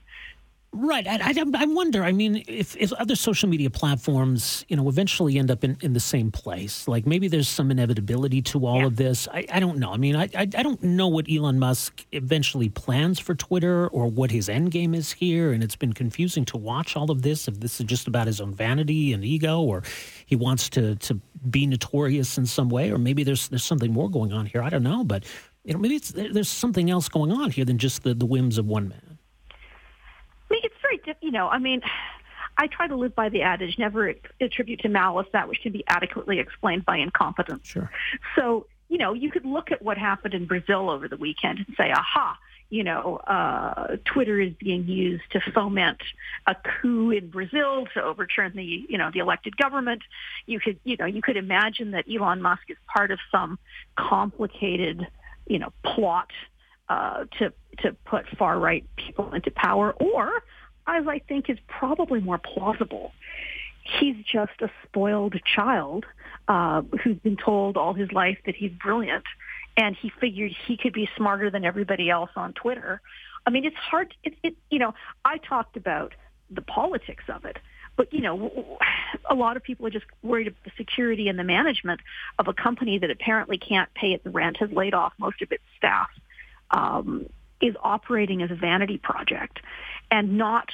[0.73, 1.05] Right.
[1.05, 2.01] I, I, I, wonder.
[2.01, 5.91] I mean, if, if other social media platforms, you know, eventually end up in, in
[5.91, 8.86] the same place, like maybe there's some inevitability to all yeah.
[8.86, 9.27] of this.
[9.27, 9.91] I, I don't know.
[9.91, 14.07] I mean, I, I, I don't know what Elon Musk eventually plans for Twitter or
[14.07, 15.51] what his end game is here.
[15.51, 17.49] And it's been confusing to watch all of this.
[17.49, 19.84] If this is just about his own vanity and ego, or
[20.25, 21.15] he wants to to
[21.49, 24.63] be notorious in some way, or maybe there's there's something more going on here.
[24.63, 25.25] I don't know, but
[25.65, 28.57] you know, maybe it's there's something else going on here than just the, the whims
[28.57, 29.11] of one man
[31.32, 31.82] you know, I mean,
[32.58, 35.86] I try to live by the adage, never attribute to malice that which can be
[35.88, 37.70] adequately explained by incompetence.
[37.70, 37.89] Sure.
[38.36, 41.74] So, you know, you could look at what happened in Brazil over the weekend and
[41.78, 42.38] say, aha,
[42.70, 46.02] you know, uh, Twitter is being used to foment
[46.48, 50.02] a coup in Brazil to overturn the, you know, the elected government.
[50.48, 53.58] You could, you know, you could imagine that Elon Musk is part of some
[53.96, 55.08] complicated,
[55.48, 56.32] you know, plot
[56.89, 60.44] uh, to to put far right people into power, or
[60.88, 63.12] as I think is probably more plausible.
[63.84, 66.06] He's just a spoiled child
[66.48, 69.26] uh, who's been told all his life that he's brilliant
[69.78, 73.02] and he figured he could be smarter than everybody else on Twitter.
[73.46, 74.13] I mean, it's hard.
[74.24, 74.94] It, it you know,
[75.26, 76.13] I talked about
[76.50, 77.58] the politics of it,
[77.96, 78.78] but you know,
[79.30, 82.02] a lot of people are just worried about the security and the management
[82.38, 85.63] of a company that apparently can't pay its rent, has laid off most of its
[85.78, 86.10] staff,
[86.72, 87.28] um,
[87.62, 89.60] is operating as a vanity project,
[90.12, 90.69] and not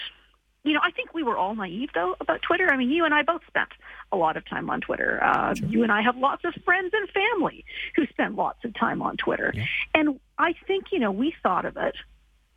[0.67, 2.69] you know, I think we were all naive though about Twitter.
[2.69, 3.69] I mean, you and I both spent
[4.11, 5.23] a lot of time on Twitter.
[5.23, 5.69] Uh, sure.
[5.69, 7.63] You and I have lots of friends and family
[7.95, 9.53] who spend lots of time on Twitter.
[9.55, 9.63] Yeah.
[9.93, 11.95] And I think, you know, we thought of it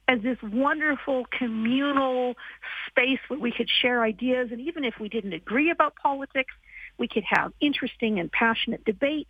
[0.09, 2.35] as this wonderful communal
[2.89, 4.49] space where we could share ideas.
[4.51, 6.53] And even if we didn't agree about politics,
[6.99, 9.29] we could have interesting and passionate debate.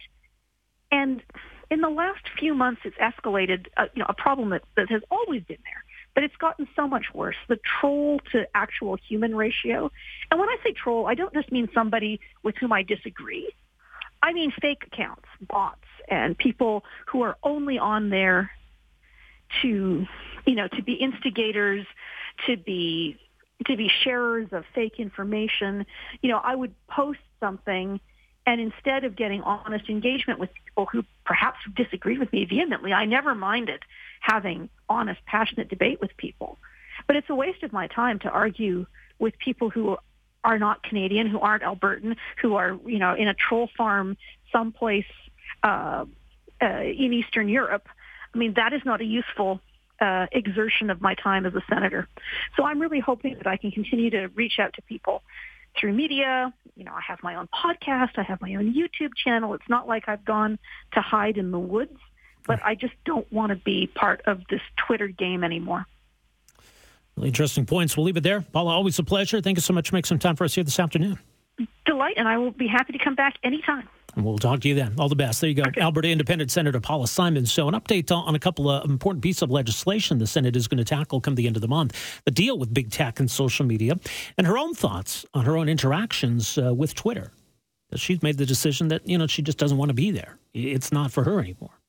[0.91, 1.23] And
[1.71, 5.03] in the last few months, it's escalated, uh, you know, a problem that, that has
[5.11, 7.37] always been there but it's gotten so much worse.
[7.49, 9.91] The troll to actual human ratio.
[10.31, 13.53] And when I say troll, I don't just mean somebody with whom I disagree.
[14.23, 18.51] I mean fake accounts, bots, and people who are only on there
[19.63, 20.07] to,
[20.47, 21.87] you know, to be instigators,
[22.47, 23.19] to be
[23.67, 25.85] to be sharers of fake information.
[26.23, 28.01] You know, I would post something
[28.47, 33.05] and instead of getting honest engagement with people who perhaps disagreed with me vehemently, I
[33.05, 33.83] never minded
[34.21, 36.59] having honest, passionate debate with people.
[37.07, 38.87] But it's a waste of my time to argue
[39.19, 39.97] with people who
[40.43, 44.17] are not Canadian, who aren't Albertan, who are, you know, in a troll farm
[44.53, 45.05] someplace
[45.63, 46.05] uh,
[46.63, 47.87] uh, in Eastern Europe.
[48.35, 49.61] I mean, that is not a useful
[50.01, 52.09] uh, exertion of my time as a senator.
[52.57, 55.23] So I'm really hoping that I can continue to reach out to people
[55.79, 56.53] through media.
[56.77, 58.11] You know, I have my own podcast.
[58.17, 59.55] I have my own YouTube channel.
[59.55, 60.59] It's not like I've gone
[60.93, 61.99] to hide in the woods,
[62.47, 65.87] but I just don't want to be part of this Twitter game anymore.
[67.17, 67.97] Really interesting points.
[67.97, 68.41] We'll leave it there.
[68.41, 69.41] Paula, always a pleasure.
[69.41, 71.19] Thank you so much for making some time for us here this afternoon.
[71.85, 73.89] Delight, and I will be happy to come back anytime.
[74.17, 74.95] And we'll talk to you then.
[74.99, 75.41] All the best.
[75.41, 75.63] There you go.
[75.69, 75.81] Okay.
[75.81, 77.53] Alberta Independent Senator Paula Simons.
[77.53, 80.79] So, an update on a couple of important pieces of legislation the Senate is going
[80.79, 83.65] to tackle come the end of the month the deal with big tech and social
[83.65, 83.99] media,
[84.37, 87.33] and her own thoughts on her own interactions uh, with Twitter.
[87.97, 90.39] She's made the decision that, you know, she just doesn't want to be there.
[90.55, 91.81] It's not for her anymore.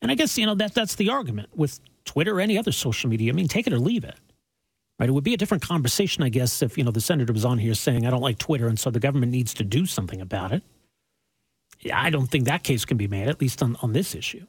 [0.00, 3.10] And I guess, you know, that that's the argument with Twitter or any other social
[3.10, 3.32] media.
[3.32, 4.18] I mean, take it or leave it.
[4.98, 5.08] Right?
[5.08, 7.58] It would be a different conversation, I guess, if, you know, the senator was on
[7.58, 10.52] here saying, I don't like Twitter, and so the government needs to do something about
[10.52, 10.62] it.
[11.90, 14.46] I don't think that case can be made, at least on, on this issue.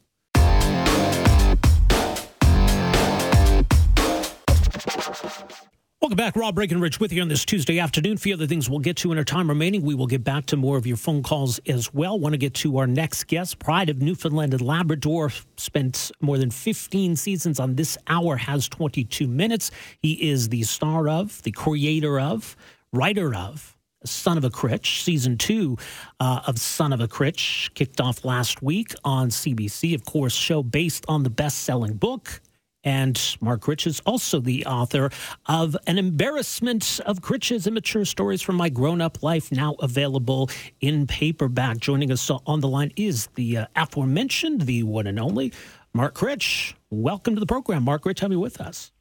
[6.04, 6.36] Welcome back.
[6.36, 8.16] Rob Breckenridge with you on this Tuesday afternoon.
[8.16, 9.84] A few other things we'll get to in our time remaining.
[9.84, 12.20] We will get back to more of your phone calls as well.
[12.20, 13.58] Want to get to our next guest.
[13.58, 19.30] Pride of Newfoundland and Labrador spent more than 15 seasons on this hour, has 22
[19.30, 19.72] minutes.
[20.02, 22.58] He is the star of, the creator of,
[22.92, 23.73] writer of,
[24.06, 25.04] Son of a Critch.
[25.04, 25.78] Season two
[26.20, 29.96] uh, of Son of a Critch kicked off last week on CBC.
[29.96, 32.42] Of course, show based on the best-selling book.
[32.84, 35.10] And Mark Critch is also the author
[35.46, 40.50] of An Embarrassment of Critches Immature Stories from My Grown Up Life, now available
[40.82, 41.78] in paperback.
[41.78, 45.54] Joining us on the line is the uh, aforementioned, the one and only
[45.94, 46.74] Mark Critch.
[46.90, 48.20] Welcome to the program, Mark Critch.
[48.20, 48.92] Have you with us?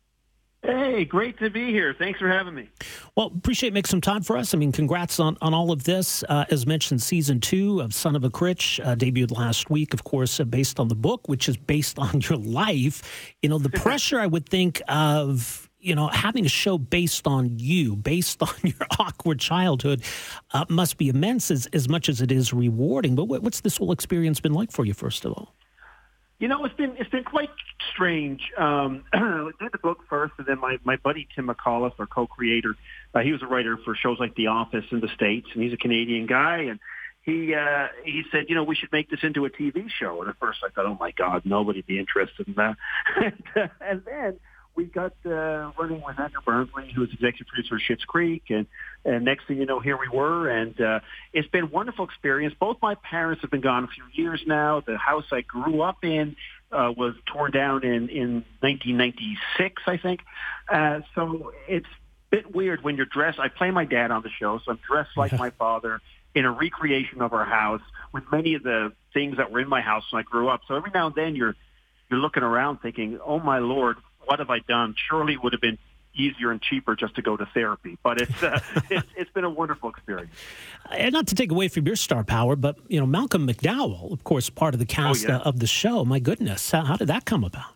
[0.65, 1.93] Hey, great to be here.
[1.93, 2.69] Thanks for having me.
[3.17, 4.55] Well, appreciate making some time for us.
[4.55, 6.23] I mean, congrats on, on all of this.
[6.29, 10.05] Uh, as mentioned, season two of Son of a Critch uh, debuted last week, of
[10.05, 13.33] course, uh, based on the book, which is based on your life.
[13.43, 17.59] You know, the pressure I would think of you know, having a show based on
[17.59, 20.05] you, based on your awkward childhood,
[20.53, 23.17] uh, must be immense as, as much as it is rewarding.
[23.17, 25.55] But what's this whole experience been like for you, first of all?
[26.43, 27.51] You know, it's been it's been quite
[27.95, 28.41] strange.
[28.59, 32.75] Um, I did the book first, and then my my buddy Tim McAuliffe, our co-creator,
[33.15, 35.73] uh, he was a writer for shows like The Office in the states, and he's
[35.73, 36.81] a Canadian guy, and
[37.23, 40.21] he uh, he said, you know, we should make this into a TV show.
[40.21, 42.77] And at first, I thought, oh my God, nobody'd be interested in that.
[43.15, 44.41] and, uh, and then
[44.75, 48.67] we got uh, running with Andrew Barnsley, who was executive producer of Schitt's Creek, and
[49.05, 51.01] and next thing you know, here we were, and uh,
[51.33, 52.55] it's been a wonderful experience.
[52.59, 54.81] Both my parents have been gone a few years now.
[54.81, 56.37] The house I grew up in
[56.71, 60.21] uh, was torn down in in 1996, I think.
[60.69, 63.39] Uh, so it's a bit weird when you're dressed.
[63.39, 66.01] I play my dad on the show, so I'm dressed like my father
[66.35, 67.83] in a recreation of our house
[68.13, 70.63] with many of the things that were in my house when I grew up.
[70.67, 71.55] So every now and then you're
[72.11, 74.95] you're looking around thinking, "Oh my lord, what have I done?
[75.09, 75.79] Surely it would have been
[76.15, 77.99] easier and cheaper just to go to therapy.
[78.03, 78.61] But it's uh,
[78.91, 80.33] it's, it's been a wonderful experience.
[80.91, 84.25] And not to take away from your star power, but you know Malcolm McDowell, of
[84.25, 85.39] course, part of the cast oh, yeah.
[85.39, 86.05] of the show.
[86.05, 87.73] My goodness, how, how, did that come about?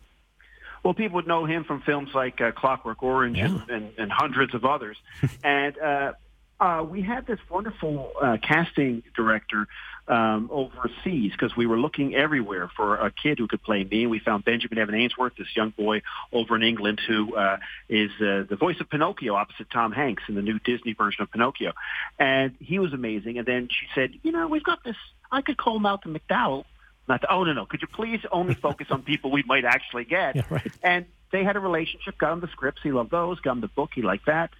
[0.82, 3.46] Well, people would know him from films like uh, Clockwork Orange yeah.
[3.46, 4.96] and, and, and, hundreds of others.
[5.44, 6.12] and uh,
[6.58, 9.66] uh, we had this wonderful uh, casting director
[10.08, 14.02] um, overseas because we were looking everywhere for a kid who could play me.
[14.02, 16.02] And we found Benjamin Evan Ainsworth, this young boy
[16.32, 20.34] over in England who uh, is uh, the voice of Pinocchio opposite Tom Hanks in
[20.34, 21.72] the new Disney version of Pinocchio.
[22.18, 23.38] And he was amazing.
[23.38, 24.96] And then she said, you know, we've got this,
[25.30, 26.64] I could call Malcolm McDowell.
[27.08, 27.66] Not to, oh, no, no.
[27.66, 30.36] Could you please only focus on people we might actually get?
[30.36, 30.72] Yeah, right.
[30.82, 32.80] And they had a relationship, got him the scripts.
[32.82, 33.90] He loved those, got him the book.
[33.94, 34.50] He liked that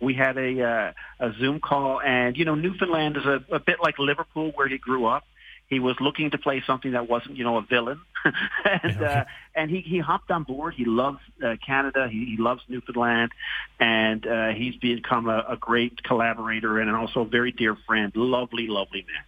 [0.00, 3.76] we had a uh, a Zoom call, and you know Newfoundland is a, a bit
[3.82, 5.24] like Liverpool, where he grew up.
[5.66, 8.00] He was looking to play something that wasn't, you know, a villain,
[8.82, 9.24] and uh,
[9.54, 10.74] and he he hopped on board.
[10.74, 12.08] He loves uh, Canada.
[12.10, 13.32] He, he loves Newfoundland,
[13.80, 18.12] and uh, he's become a, a great collaborator and also a very dear friend.
[18.14, 19.24] Lovely, lovely man.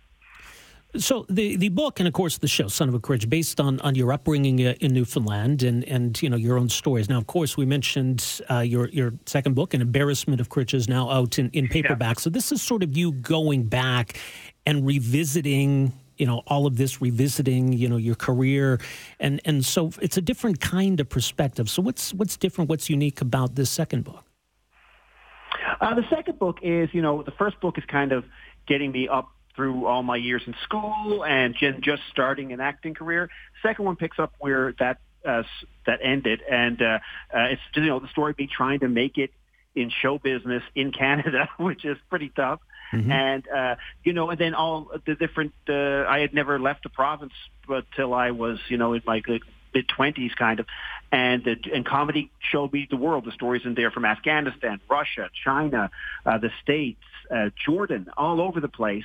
[0.99, 3.81] So the the book and of course the show Son of a Critch based on
[3.81, 7.09] on your upbringing uh, in Newfoundland and and you know your own stories.
[7.09, 10.89] Now of course we mentioned uh, your your second book, An Embarrassment of Critches, is
[10.89, 12.19] now out in, in paperback.
[12.19, 12.23] Yeah.
[12.23, 14.19] So this is sort of you going back
[14.65, 18.81] and revisiting you know all of this revisiting you know your career
[19.21, 23.21] and and so it's a different kind of perspective so what's what's different what's unique
[23.21, 24.25] about this second book
[25.81, 28.25] uh, the second book is you know the first book is kind of
[28.67, 33.29] getting me up through all my years in school and just starting an acting career.
[33.63, 35.43] Second one picks up where that uh,
[35.87, 36.99] that ended, and uh,
[37.35, 39.31] uh, it's you know the story of me trying to make it
[39.75, 42.61] in show business in Canada, which is pretty tough.
[42.93, 43.11] Mm-hmm.
[43.11, 45.53] And uh, you know, and then all the different.
[45.69, 47.33] Uh, I had never left the province
[47.69, 49.21] until I was, you know, in my
[49.75, 50.67] mid twenties, kind of.
[51.13, 53.25] And the, and comedy showed me the world.
[53.25, 55.91] The stories in there from Afghanistan, Russia, China,
[56.25, 59.05] uh, the States, uh, Jordan, all over the place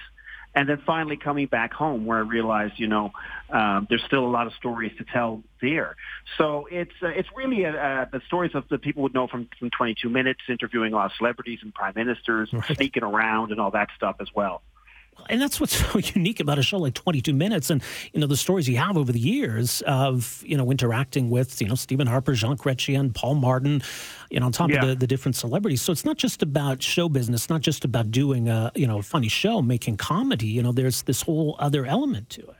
[0.53, 3.11] and then finally coming back home where I realized, you know,
[3.49, 5.95] um, there's still a lot of stories to tell there.
[6.37, 9.47] So it's uh, it's really a, uh, the stories of the people would know from
[9.59, 12.75] from 22 Minutes, interviewing a lot of celebrities and prime ministers, right.
[12.75, 14.61] sneaking around and all that stuff as well
[15.29, 17.83] and that's what's so unique about a show like 22 minutes and
[18.13, 21.67] you know the stories you have over the years of you know interacting with you
[21.67, 23.81] know stephen harper jean chrétien paul martin
[24.29, 24.81] you know on top yeah.
[24.81, 25.81] of the, the different celebrities.
[25.81, 29.03] So it's not just about show business not just about doing a you know a
[29.03, 32.55] funny show making comedy you know there's this whole other element to it.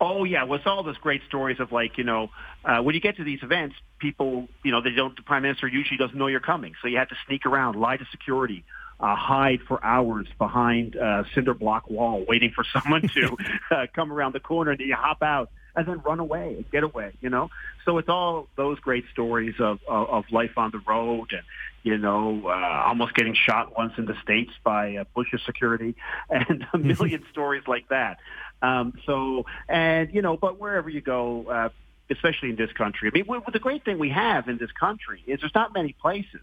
[0.00, 2.30] Oh yeah, with all those great stories of like you know
[2.64, 5.68] uh, when you get to these events, people you know they don't the prime minister
[5.68, 8.64] usually doesn't know you're coming, so you have to sneak around, lie to security,
[9.02, 13.36] uh, hide for hours behind a cinder block wall, waiting for someone to
[13.70, 16.84] uh, come around the corner, and you hop out and then run away, and get
[16.84, 17.12] away.
[17.20, 17.50] You know,
[17.84, 21.42] so it's all those great stories of of, of life on the road, and
[21.82, 25.96] you know, uh, almost getting shot once in the states by uh, Bush's security,
[26.30, 28.18] and a million stories like that.
[28.62, 31.46] Um, so, and you know, but wherever you go.
[31.48, 31.68] Uh,
[32.10, 33.08] especially in this country.
[33.08, 35.94] I mean, w- the great thing we have in this country is there's not many
[35.94, 36.42] places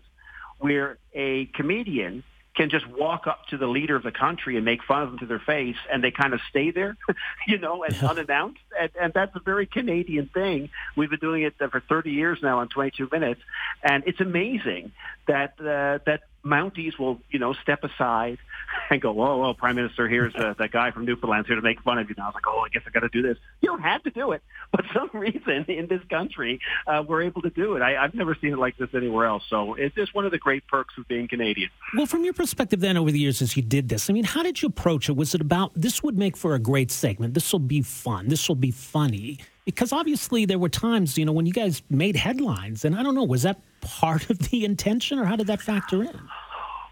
[0.58, 2.24] where a comedian
[2.56, 5.20] can just walk up to the leader of the country and make fun of them
[5.20, 6.98] to their face, and they kind of stay there,
[7.48, 8.60] you know, and unannounced.
[8.80, 10.70] And, and that's a very Canadian thing.
[10.96, 13.42] We've been doing it for 30 years now on 22 Minutes,
[13.84, 14.92] and it's amazing
[15.28, 18.38] that uh, that Mounties will, you know, step aside
[18.90, 21.82] and go, "Whoa, whoa, Prime Minister, here's uh, that guy from Newfoundland here to make
[21.82, 23.38] fun of you." Now I was like, "Oh, I guess I got to do this."
[23.62, 27.42] You don't have to do it, but some reason in this country uh, we're able
[27.44, 27.82] to do it.
[27.82, 29.44] I, I've never seen it like this anywhere else.
[29.50, 31.70] So it's just one of the great perks of being Canadian.
[31.96, 34.44] Well, from your perspective, then over the years as you did this, I mean, how
[34.44, 35.16] did you approach it?
[35.16, 37.34] Was it about this would make for a great segment?
[37.34, 38.28] This will be fun.
[38.28, 42.16] This will be funny because obviously there were times, you know, when you guys made
[42.16, 45.62] headlines, and I don't know, was that part of the intention, or how did that
[45.62, 46.20] factor in?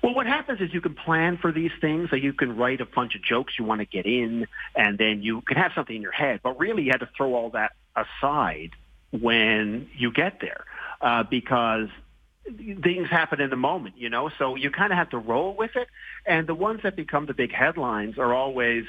[0.04, 2.12] Well, what happens is you can plan for these things.
[2.12, 5.24] So you can write a bunch of jokes you want to get in, and then
[5.24, 6.42] you can have something in your head.
[6.44, 8.72] But really, you had to throw all that aside
[9.10, 10.64] when you get there,
[11.02, 11.90] uh, because
[12.46, 14.30] things happen in the moment, you know.
[14.38, 15.88] So you kind of have to roll with it.
[16.28, 18.86] And the ones that become the big headlines are always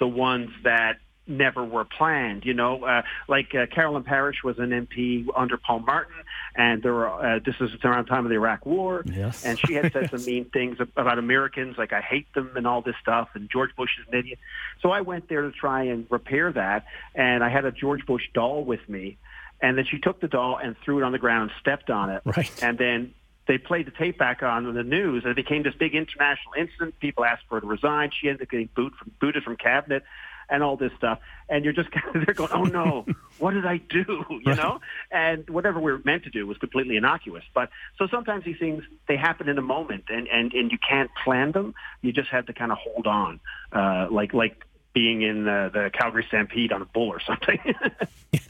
[0.00, 0.98] the ones that
[1.28, 2.44] never were planned.
[2.44, 6.16] You know, uh, like uh, Carolyn Parrish was an MP under Paul Martin,
[6.56, 9.44] and there were, uh, this is around the time of the Iraq War, yes.
[9.44, 12.82] and she had said some mean things about Americans, like I hate them and all
[12.82, 14.38] this stuff, and George Bush is an idiot.
[14.82, 18.24] So I went there to try and repair that, and I had a George Bush
[18.32, 19.18] doll with me,
[19.60, 22.10] and then she took the doll and threw it on the ground and stepped on
[22.10, 22.62] it, right.
[22.62, 23.14] and then
[23.46, 26.98] they played the tape back on the news, and it became this big international incident.
[27.00, 28.10] People asked for her to resign.
[28.10, 30.04] She ended up getting boot from, booted from cabinet
[30.50, 31.18] and all this stuff.
[31.48, 33.06] And you're just kind of there going, oh no,
[33.38, 34.04] what did I do?
[34.38, 34.56] You right.
[34.56, 34.80] know?
[35.10, 37.42] And whatever we are meant to do was completely innocuous.
[37.54, 41.10] But so sometimes these things, they happen in a moment and, and, and you can't
[41.24, 41.74] plan them.
[42.02, 43.40] You just have to kind of hold on,
[43.72, 47.58] uh, like, like, being in the, the Calgary Stampede on a bull or something.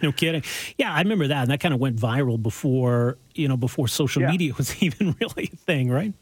[0.02, 0.42] no kidding.
[0.78, 4.22] Yeah, I remember that, and that kind of went viral before you know before social
[4.22, 4.30] yeah.
[4.30, 6.14] media was even really a thing, right?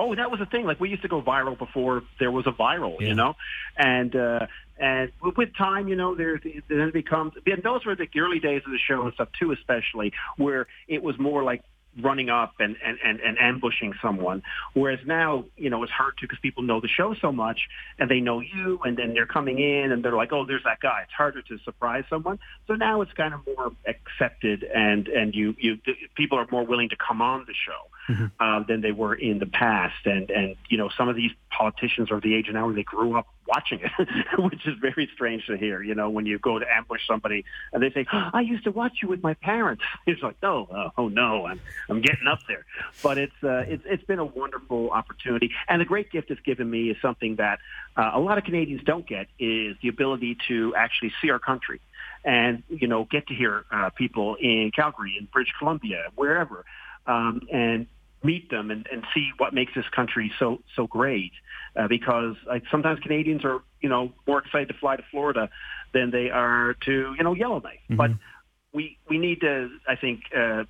[0.00, 0.64] oh, that was a thing.
[0.64, 3.08] Like we used to go viral before there was a viral, yeah.
[3.08, 3.34] you know,
[3.76, 4.46] and uh,
[4.80, 7.34] and with time, you know, there then becomes.
[7.44, 11.02] And those were the early days of the show and stuff too, especially where it
[11.02, 11.62] was more like
[12.00, 14.42] running up and, and, and, and ambushing someone.
[14.74, 17.60] Whereas now, you know, it's hard to because people know the show so much
[17.98, 20.80] and they know you and then they're coming in and they're like, oh, there's that
[20.80, 21.00] guy.
[21.02, 22.38] It's harder to surprise someone.
[22.66, 25.78] So now it's kind of more accepted and, and you, you,
[26.14, 28.26] people are more willing to come on the show mm-hmm.
[28.38, 30.06] uh, than they were in the past.
[30.06, 33.16] And, and, you know, some of these politicians are the age now where they grew
[33.16, 34.08] up watching it,
[34.38, 37.82] which is very strange to hear, you know, when you go to ambush somebody and
[37.82, 39.82] they say, oh, I used to watch you with my parents.
[40.06, 42.64] It's like, oh, uh, oh no, I'm, I'm getting up there.
[43.00, 45.52] But it's, uh, it's, it's been a wonderful opportunity.
[45.68, 47.60] And the great gift it's given me is something that
[47.96, 51.80] uh, a lot of Canadians don't get is the ability to actually see our country
[52.24, 56.64] and, you know, get to hear uh, people in Calgary, in British Columbia, wherever.
[57.06, 57.86] Um, and
[58.22, 61.32] meet them and, and see what makes this country so so great.
[61.76, 65.48] Uh, because like, sometimes Canadians are you know more excited to fly to Florida
[65.92, 67.80] than they are to you know Yellowknife.
[67.84, 67.96] Mm-hmm.
[67.96, 68.10] But
[68.72, 70.64] we we need to I think uh,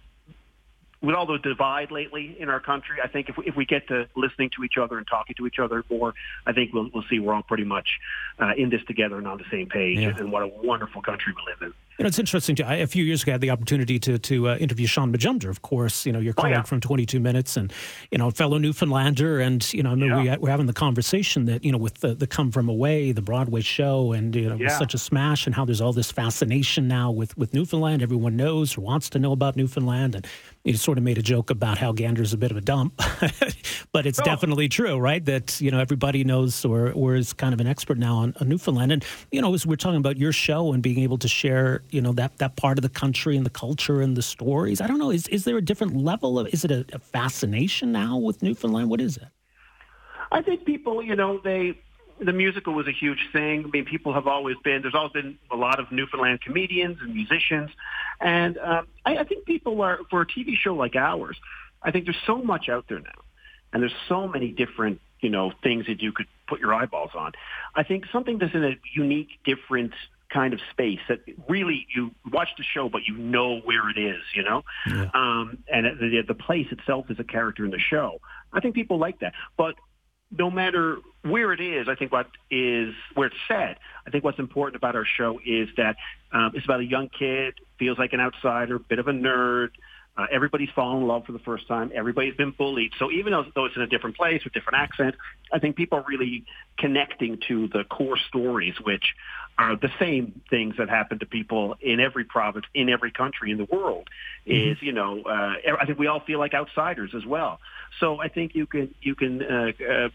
[1.03, 3.89] with all the divide lately in our country, I think if we, if we get
[3.89, 6.15] to listening to each other and talking to each other more,
[6.47, 7.99] I think we'll we'll see we're all pretty much
[8.39, 9.99] uh, in this together and on the same page.
[9.99, 10.17] Yeah.
[10.17, 11.75] And what a wonderful country we live in.
[12.01, 12.57] You know, it's interesting.
[12.57, 15.13] To, I, a few years ago, I had the opportunity to to uh, interview Shaun
[15.13, 16.07] Majumder, of course.
[16.07, 16.63] You know, your colleague oh, yeah.
[16.63, 17.71] from 22 Minutes, and
[18.11, 19.39] you know, fellow Newfoundlander.
[19.39, 20.37] And you know, I mean, yeah.
[20.37, 23.21] we, we're having the conversation that you know, with the, the Come From Away, the
[23.21, 24.79] Broadway show, and you know, yeah.
[24.79, 28.01] such a smash, and how there's all this fascination now with with Newfoundland.
[28.01, 30.27] Everyone knows or wants to know about Newfoundland, and
[30.65, 32.97] you sort of made a joke about how Gander's a bit of a dump,
[33.93, 34.25] but it's oh.
[34.25, 35.23] definitely true, right?
[35.23, 38.49] That you know everybody knows or or is kind of an expert now on, on
[38.49, 41.83] Newfoundland, and you know, as we're talking about your show and being able to share,
[41.93, 44.81] you know, that that part of the country and the culture and the stories.
[44.81, 45.11] I don't know.
[45.11, 46.49] Is is there a different level of?
[46.49, 48.91] Is it a, a fascination now with Newfoundland?
[48.91, 49.29] What is it?
[50.33, 51.77] I think people, you know, they
[52.21, 53.65] the musical was a huge thing.
[53.65, 57.15] I mean, people have always been, there's always been a lot of Newfoundland comedians and
[57.15, 57.71] musicians.
[58.21, 61.39] And um, I, I think people are, for a TV show like ours,
[61.83, 63.23] I think there's so much out there now.
[63.73, 67.33] And there's so many different, you know, things that you could put your eyeballs on.
[67.75, 69.95] I think something that's in a unique, different
[70.33, 74.23] kind of space that really you watch the show, but you know where it is,
[74.35, 74.63] you know?
[74.87, 75.11] Yeah.
[75.13, 78.21] Um, and the, the place itself is a character in the show.
[78.53, 79.35] I think people like that.
[79.57, 79.75] But
[80.37, 83.79] no matter where it is, I think what is where it's set.
[84.07, 85.97] I think what's important about our show is that
[86.33, 89.71] um, it's about a young kid, feels like an outsider, bit of a nerd.
[90.21, 91.91] Uh, everybody's fallen in love for the first time.
[91.95, 92.93] Everybody's been bullied.
[92.99, 95.15] So even though, though it's in a different place with different accent,
[95.51, 96.45] I think people are really
[96.79, 99.15] connecting to the core stories, which
[99.57, 103.57] are the same things that happen to people in every province, in every country in
[103.57, 104.09] the world.
[104.47, 104.73] Mm-hmm.
[104.73, 107.61] Is you know, uh, I think we all feel like outsiders as well.
[107.99, 110.09] So I think you can you can uh, uh,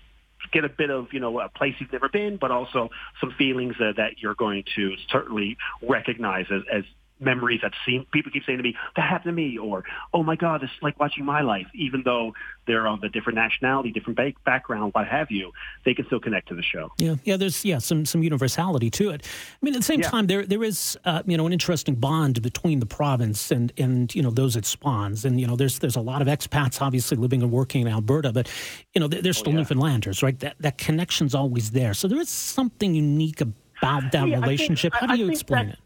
[0.52, 2.90] get a bit of you know a place you've never been, but also
[3.20, 6.84] some feelings that you're going to certainly recognize as, as
[7.20, 10.36] memories that seem people keep saying to me that happened to me or oh my
[10.36, 12.34] god it's like watching my life even though
[12.68, 15.52] they're of a different nationality different ba- background what have you
[15.84, 16.92] they can still connect to the show.
[16.98, 17.16] Yeah.
[17.24, 19.26] Yeah there's yeah some some universality to it.
[19.26, 20.10] I mean at the same yeah.
[20.10, 24.14] time there there is uh, you know an interesting bond between the province and and
[24.14, 25.26] you know those it spawns.
[25.26, 28.32] And you know there's there's a lot of expats obviously living and working in alberta
[28.34, 28.52] but
[28.94, 29.64] you know they're still oh, yeah.
[29.64, 30.40] newfoundlanders right?
[30.40, 31.94] That that connection's always there.
[31.94, 34.94] So there is something unique about that yeah, relationship.
[34.94, 35.80] Think, how do you explain that, it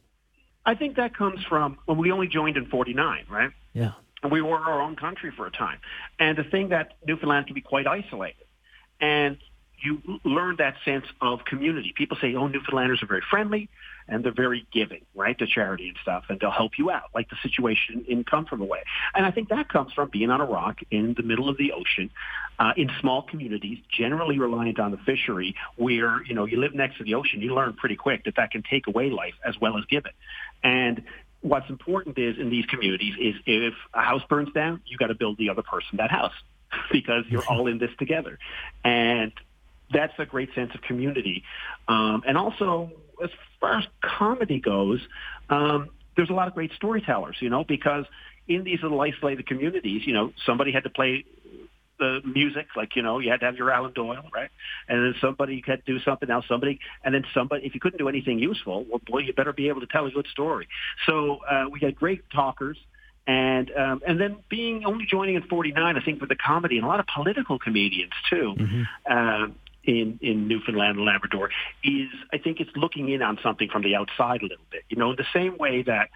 [0.65, 3.51] I think that comes from when we only joined in 49, right?
[3.73, 3.93] Yeah.
[4.21, 5.79] And we were our own country for a time.
[6.19, 8.45] And the thing that Newfoundland can be quite isolated.
[8.99, 9.37] And
[9.81, 11.93] you learn that sense of community.
[11.95, 13.69] People say, oh, Newfoundlanders are very friendly
[14.09, 17.29] and they're very giving, right, to charity and stuff, and they'll help you out, like
[17.29, 18.79] the situation in Come From Away.
[19.13, 21.71] And I think that comes from being on a rock in the middle of the
[21.73, 22.09] ocean,
[22.57, 26.97] uh, in small communities, generally reliant on the fishery, where, you know, you live next
[26.97, 29.77] to the ocean, you learn pretty quick that that can take away life as well
[29.77, 30.13] as give it.
[30.63, 31.03] And
[31.41, 35.15] what's important is in these communities is if a house burns down, you got to
[35.15, 36.33] build the other person that house
[36.91, 38.37] because you're all in this together.
[38.83, 39.31] And
[39.91, 41.43] that's a great sense of community.
[41.87, 42.91] Um, and also,
[43.23, 43.29] as
[43.59, 45.01] far as comedy goes,
[45.49, 48.05] um, there's a lot of great storytellers, you know, because
[48.47, 51.25] in these little isolated communities, you know, somebody had to play
[51.99, 54.49] the music, like, you know, you had to have your Alan Doyle, right?
[54.87, 57.99] And then somebody had to do something else, somebody, and then somebody, if you couldn't
[57.99, 60.67] do anything useful, well, boy, you better be able to tell a good story.
[61.05, 62.77] So uh, we had great talkers.
[63.27, 66.85] And um, and then being only joining in '49, I think with the comedy and
[66.85, 68.55] a lot of political comedians too.
[68.57, 68.83] Mm-hmm.
[69.05, 71.49] Uh, in, in Newfoundland and Labrador
[71.83, 74.83] is I think it's looking in on something from the outside a little bit.
[74.89, 76.09] You know, in the same way that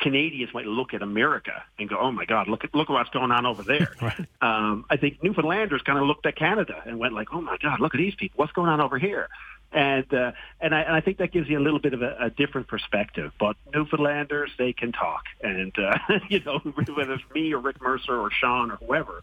[0.00, 3.10] Canadians might look at America and go, "Oh my God, look at look at what's
[3.10, 4.26] going on over there." right.
[4.40, 7.80] um, I think Newfoundlanders kind of looked at Canada and went like, "Oh my God,
[7.80, 8.36] look at these people.
[8.36, 9.28] What's going on over here?"
[9.72, 12.16] And uh, and I and I think that gives you a little bit of a,
[12.20, 13.32] a different perspective.
[13.38, 16.58] But Newfoundlanders, they can talk, and uh, you know
[16.94, 19.22] whether it's me or Rick Mercer or Shaun or whoever,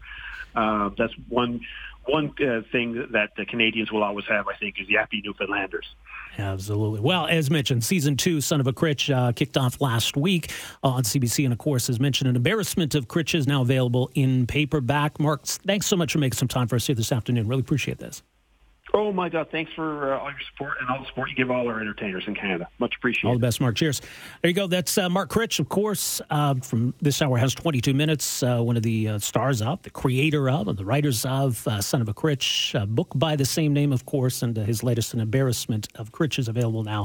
[0.54, 1.60] uh, that's one
[2.06, 5.86] one uh, thing that the Canadians will always have, I think, is yappy Newfoundlanders.
[6.38, 7.00] Absolutely.
[7.00, 11.02] Well, as mentioned, season two, Son of a Critch, uh, kicked off last week on
[11.02, 11.44] CBC.
[11.44, 15.18] And of course, as mentioned, an embarrassment of Critch is now available in paperback.
[15.18, 17.48] Mark, thanks so much for making some time for us here this afternoon.
[17.48, 18.22] Really appreciate this.
[18.96, 19.48] Oh my God!
[19.52, 22.24] Thanks for uh, all your support and all the support you give all our entertainers
[22.26, 22.66] in Canada.
[22.78, 23.28] Much appreciated.
[23.28, 23.76] All the best, Mark.
[23.76, 24.00] Cheers.
[24.40, 24.66] There you go.
[24.66, 26.22] That's uh, Mark Critch, of course.
[26.30, 28.42] Uh, from this hour has 22 minutes.
[28.42, 31.82] Uh, one of the uh, stars of, the creator of, and the writers of uh,
[31.82, 35.20] "Son of a Critch," book by the same name, of course, and his latest, "An
[35.20, 37.04] Embarrassment of Critch," is available now